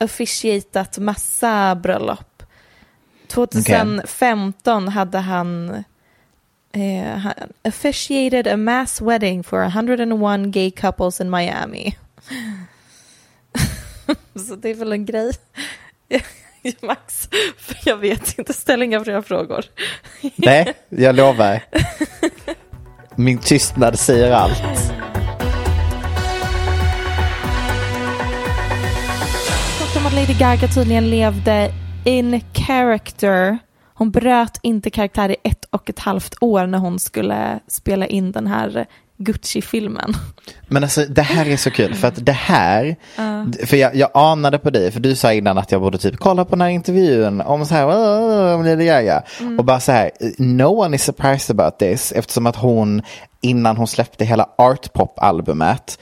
officiatat 0.00 0.98
massa 0.98 1.74
bröllop. 1.74 2.42
2015 3.28 4.88
hade 4.88 5.18
han 5.18 5.84
eh, 6.77 7.33
officiated 7.64 8.47
a 8.47 8.57
mass 8.57 9.01
wedding 9.01 9.43
for 9.43 9.62
101 9.62 10.51
gay 10.51 10.70
couples 10.70 11.20
in 11.20 11.31
Miami. 11.31 11.97
Så 14.49 14.57
det 14.57 14.70
är 14.70 14.74
väl 14.74 14.93
en 14.93 15.07
grej. 15.07 15.33
Max, 16.83 17.29
för 17.59 17.77
jag 17.85 17.97
vet 17.97 18.39
inte, 18.39 18.53
ställ 18.53 18.83
inga 18.83 19.05
fler 19.05 19.22
frågor. 19.22 19.64
Nej, 20.37 20.74
jag 20.89 21.14
lovar. 21.14 21.61
Min 23.14 23.39
tystnad 23.39 23.99
säger 23.99 24.33
allt. 24.33 24.62
Om 29.97 30.07
att 30.07 30.12
Lady 30.12 30.35
Gaga 30.39 30.68
tydligen 30.68 31.11
levde 31.11 31.72
in 32.05 32.41
character. 32.55 33.59
Hon 33.99 34.11
bröt 34.11 34.59
inte 34.62 34.90
karaktär 34.90 35.28
i 35.30 35.36
ett 35.42 35.64
och 35.70 35.90
ett 35.90 35.99
halvt 35.99 36.34
år 36.40 36.66
när 36.66 36.78
hon 36.78 36.99
skulle 36.99 37.61
spela 37.68 38.07
in 38.07 38.32
den 38.32 38.47
här 38.47 38.86
Gucci-filmen. 39.18 40.14
Men 40.68 40.82
alltså 40.82 41.05
det 41.09 41.22
här 41.22 41.49
är 41.49 41.57
så 41.57 41.70
kul 41.70 41.94
för 41.94 42.09
att 42.09 42.26
det 42.26 42.32
här, 42.32 42.97
för 43.66 43.76
jag, 43.76 43.97
jag 43.97 44.11
anade 44.14 44.59
på 44.59 44.70
dig, 44.70 44.90
för 44.90 45.01
du 45.01 45.14
sa 45.16 45.32
innan 45.32 45.59
att 45.59 45.72
jag 45.72 45.80
borde 45.80 45.99
typ 45.99 46.16
kolla 46.16 46.44
på 46.44 46.51
den 46.51 46.61
här 46.61 46.68
intervjun 46.68 47.40
om 47.40 47.66
så 47.66 47.74
här, 47.74 47.86
"Åh, 47.86 48.55
om 48.55 48.64
Lady 48.64 48.84
Gaga. 48.86 49.22
Och 49.59 49.64
bara 49.64 49.80
så 49.80 49.92
här, 49.92 50.11
no 50.38 50.64
one 50.84 50.97
is 50.97 51.05
surprised 51.05 51.61
about 51.61 51.78
this 51.78 52.12
eftersom 52.12 52.47
att 52.47 52.57
hon 52.57 53.03
innan 53.40 53.76
hon 53.76 53.86
släppte 53.86 54.24
hela 54.24 54.49
Art 54.59 54.92
Pop-albumet 54.92 55.99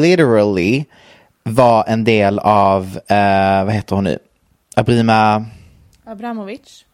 literally 0.00 0.84
var 1.44 1.84
en 1.88 2.04
del 2.04 2.38
av, 2.38 2.98
eh, 3.06 3.64
vad 3.64 3.72
heter 3.72 3.94
hon 3.96 4.04
nu, 4.04 4.18
Abrima 4.76 5.44
Abramovic. 6.06 6.84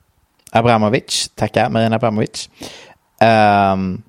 Abramovic, 0.51 1.31
tackar, 1.35 1.71
Marina 1.71 1.97
Abramovic. 1.97 2.51
Um, 3.73 4.03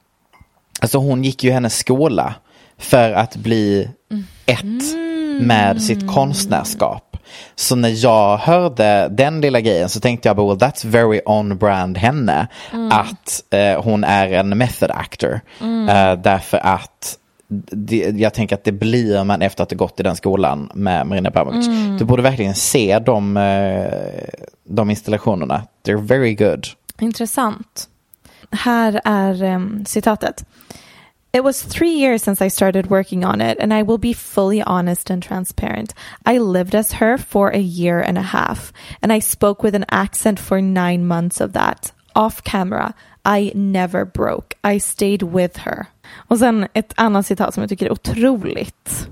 alltså 0.79 0.97
hon 0.97 1.23
gick 1.23 1.43
ju 1.43 1.51
hennes 1.51 1.77
skola 1.77 2.33
för 2.77 3.11
att 3.11 3.35
bli 3.35 3.89
ett 4.45 4.95
med 5.41 5.81
sitt 5.81 6.07
konstnärskap. 6.07 7.17
Så 7.55 7.75
när 7.75 8.03
jag 8.03 8.37
hörde 8.37 9.07
den 9.11 9.41
lilla 9.41 9.61
grejen 9.61 9.89
så 9.89 9.99
tänkte 9.99 10.29
jag 10.29 10.35
bara, 10.35 10.47
well, 10.47 10.57
that's 10.57 10.87
very 10.87 11.21
on 11.25 11.57
brand 11.57 11.97
henne. 11.97 12.47
Att 12.91 13.43
eh, 13.49 13.83
hon 13.83 14.03
är 14.03 14.27
en 14.27 14.57
method 14.57 14.91
actor. 14.91 15.41
Eh, 15.89 16.21
därför 16.21 16.57
att 16.57 17.17
det, 17.71 17.95
jag 18.15 18.33
tänker 18.33 18.55
att 18.55 18.63
det 18.63 18.71
blir 18.71 19.23
man 19.23 19.41
efter 19.41 19.63
att 19.63 19.71
ha 19.71 19.77
gått 19.77 19.99
i 19.99 20.03
den 20.03 20.15
skolan 20.15 20.71
med 20.73 21.07
Marina 21.07 21.29
Abramovic. 21.29 21.67
Du 21.99 22.05
borde 22.05 22.21
verkligen 22.21 22.55
se 22.55 22.99
de, 22.99 23.37
eh, 23.37 23.83
de 24.70 24.89
installationerna. 24.89 25.67
They're 25.84 25.97
very 25.97 26.36
good. 26.36 26.67
Intressant. 26.99 27.89
Här 28.51 29.01
är 29.05 29.43
um, 29.43 29.86
citatet. 29.86 30.45
It 31.32 31.43
was 31.43 31.61
three 31.61 31.91
years 31.91 32.24
since 32.24 32.41
I 32.41 32.49
started 32.49 32.89
working 32.89 33.24
on 33.24 33.39
it, 33.41 33.59
and 33.59 33.72
I 33.72 33.84
will 33.84 33.99
be 33.99 34.13
fully 34.13 34.63
honest 34.63 35.11
and 35.11 35.22
transparent. 35.22 35.93
I 36.26 36.39
lived 36.39 36.74
as 36.74 36.93
her 36.93 37.17
for 37.17 37.49
a 37.49 37.59
year 37.59 37.99
and 37.99 38.17
a 38.17 38.22
half, 38.22 38.74
and 39.01 39.13
I 39.13 39.20
spoke 39.20 39.63
with 39.63 39.76
an 39.76 39.86
accent 39.89 40.39
for 40.39 40.59
nine 40.59 41.05
months 41.05 41.39
of 41.39 41.53
that. 41.53 41.91
Off 42.15 42.43
camera, 42.43 42.95
I 43.24 43.51
never 43.53 44.05
broke. 44.05 44.55
I 44.63 44.80
stayed 44.80 45.22
with 45.22 45.57
her. 45.57 45.86
Och 46.30 46.39
sen 46.39 46.67
ett 46.74 46.93
annat 46.97 47.26
citat 47.26 47.53
som 47.53 47.63
jag 47.63 47.70
tycker 47.70 47.86
är 47.86 47.91
otroligt. 47.91 49.09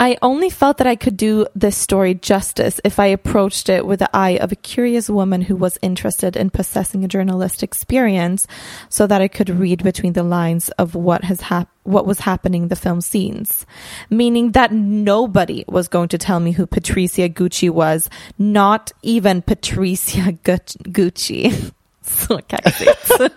I 0.00 0.16
only 0.22 0.48
felt 0.48 0.78
that 0.78 0.86
I 0.86 0.96
could 0.96 1.18
do 1.18 1.46
this 1.54 1.76
story 1.76 2.14
justice 2.14 2.80
if 2.84 2.98
I 2.98 3.06
approached 3.08 3.68
it 3.68 3.84
with 3.84 3.98
the 3.98 4.08
eye 4.16 4.38
of 4.38 4.50
a 4.50 4.56
curious 4.56 5.10
woman 5.10 5.42
who 5.42 5.54
was 5.54 5.78
interested 5.82 6.36
in 6.36 6.48
possessing 6.48 7.04
a 7.04 7.08
journalist 7.08 7.62
experience 7.62 8.46
so 8.88 9.06
that 9.06 9.20
I 9.20 9.28
could 9.28 9.50
read 9.50 9.84
between 9.84 10.14
the 10.14 10.22
lines 10.22 10.70
of 10.70 10.94
what 10.94 11.24
has 11.24 11.42
what 11.82 12.06
was 12.06 12.20
happening 12.20 12.62
in 12.62 12.68
the 12.68 12.76
film 12.76 13.02
scenes. 13.02 13.66
Meaning 14.08 14.52
that 14.52 14.72
nobody 14.72 15.66
was 15.68 15.88
going 15.88 16.08
to 16.08 16.18
tell 16.18 16.40
me 16.40 16.52
who 16.52 16.66
Patricia 16.66 17.28
Gucci 17.28 17.68
was, 17.68 18.08
not 18.38 18.92
even 19.02 19.42
Patricia 19.42 20.32
Gu- 20.32 20.90
Gucci. 20.90 21.72
Så 22.02 22.40
kaxigt. 22.48 23.30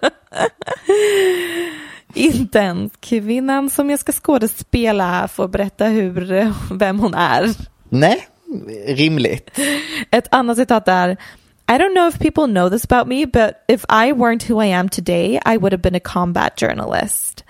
Inte 2.14 2.60
ens 2.60 2.92
kvinnan 3.00 3.70
som 3.70 3.90
jag 3.90 4.00
ska 4.00 4.12
skådespela 4.12 5.28
får 5.28 5.48
berätta 5.48 5.86
hur, 5.86 6.54
vem 6.74 7.00
hon 7.00 7.14
är. 7.14 7.50
Nej, 7.90 8.28
rimligt. 8.88 9.60
Ett 10.12 10.28
annat 10.32 10.58
citat 10.58 10.88
är 10.88 11.18
I 11.68 11.78
don't 11.78 11.94
know 11.94 12.08
if 12.08 12.20
people 12.20 12.46
know 12.48 12.70
this 12.70 12.84
about 12.84 13.08
me, 13.08 13.26
but 13.26 13.64
if 13.68 13.86
I 13.90 14.12
weren't 14.12 14.44
who 14.44 14.60
I 14.60 14.68
am 14.68 14.90
today, 14.90 15.40
I 15.46 15.58
would 15.58 15.72
have 15.72 15.82
been 15.82 15.96
a 15.96 16.00
combat 16.00 16.60
journalist. 16.60 17.44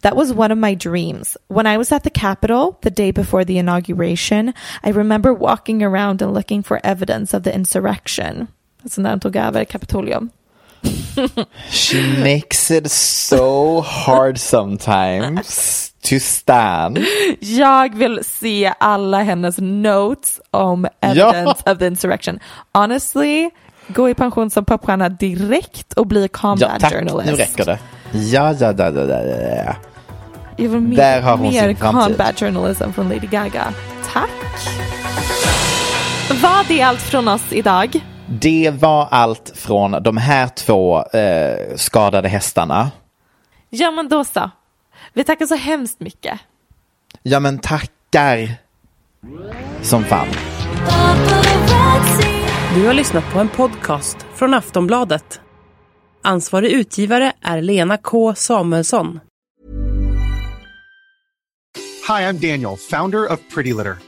That 0.00 0.16
was 0.16 0.32
one 0.32 0.50
of 0.50 0.58
my 0.58 0.74
dreams. 0.74 1.36
When 1.48 1.66
I 1.66 1.76
was 1.76 1.92
at 1.92 2.02
the 2.02 2.10
Capitol 2.10 2.78
the 2.80 2.90
day 2.90 3.12
before 3.12 3.44
the 3.44 3.58
inauguration, 3.58 4.54
I 4.82 4.90
remember 4.90 5.34
walking 5.34 5.82
around 5.82 6.22
and 6.22 6.34
looking 6.34 6.62
for 6.62 6.80
evidence 6.82 7.36
of 7.36 7.42
the 7.42 7.54
insurrection. 7.54 8.46
Alltså 8.82 9.00
när 9.00 9.10
han 9.10 9.20
tog 9.20 9.36
över 9.36 9.64
Kapitolium. 9.64 10.30
She 11.70 12.02
makes 12.24 12.70
it 12.70 12.90
so 12.90 13.80
hard 13.80 14.38
sometimes 14.38 15.92
to 16.02 16.16
stand. 16.20 16.98
Jag 17.40 17.94
vill 17.96 18.20
se 18.24 18.72
alla 18.80 19.22
hennes 19.22 19.58
notes 19.58 20.40
om 20.50 20.86
evidence 21.00 21.70
of 21.72 21.78
the 21.78 21.86
insurrection. 21.86 22.38
Honestly, 22.74 23.50
gå 23.88 24.08
i 24.10 24.14
pension 24.14 24.50
som 24.50 24.64
popstjärna 24.64 25.08
direkt 25.08 25.92
och 25.92 26.06
bli 26.06 26.28
combat 26.28 26.70
Ja, 26.72 26.78
tack. 26.80 26.92
journalist. 26.92 27.30
Nu 27.30 27.36
räcker 27.36 27.64
det. 27.64 27.78
Ja, 28.12 28.52
ja, 28.60 28.74
ja, 28.78 28.90
ja, 28.90 29.04
ja, 29.04 29.64
ja. 29.66 29.74
Jag 30.56 30.68
vill 30.68 30.80
mer, 30.80 30.96
Där 30.96 31.20
har 31.20 31.36
hon 31.36 31.48
mer 31.52 31.74
combat 31.74 32.40
journalism 32.40 32.92
från 32.92 33.08
Lady 33.08 33.26
Gaga. 33.26 33.64
Tack. 34.12 34.30
Vad 36.42 36.70
är 36.70 36.84
allt 36.84 37.00
från 37.00 37.28
oss 37.28 37.42
idag? 37.52 38.00
Det 38.30 38.70
var 38.80 39.08
allt 39.10 39.52
från 39.54 40.02
de 40.02 40.16
här 40.16 40.48
två 40.48 41.02
eh, 41.02 41.76
skadade 41.76 42.28
hästarna. 42.28 42.90
Ja 43.70 43.90
men 43.90 44.08
då 44.08 44.24
så. 44.24 44.50
Vi 45.12 45.24
tackar 45.24 45.46
så 45.46 45.54
hemskt 45.54 46.00
mycket. 46.00 46.40
Ja 47.22 47.40
men 47.40 47.58
tackar 47.58 48.54
som 49.82 50.04
fan. 50.04 50.28
Du 52.74 52.86
har 52.86 52.94
lyssnat 52.94 53.24
på 53.32 53.38
en 53.38 53.48
podcast 53.48 54.26
från 54.34 54.54
Aftonbladet. 54.54 55.40
Ansvarig 56.22 56.70
utgivare 56.70 57.32
är 57.42 57.62
Lena 57.62 57.96
K 57.96 58.34
Samuelsson. 58.34 59.20
Hi, 62.08 62.24
I'm 62.24 62.32
Daniel, 62.50 62.76
founder 62.76 63.32
of 63.32 63.38
Pretty 63.54 63.72
Litter. 63.72 64.07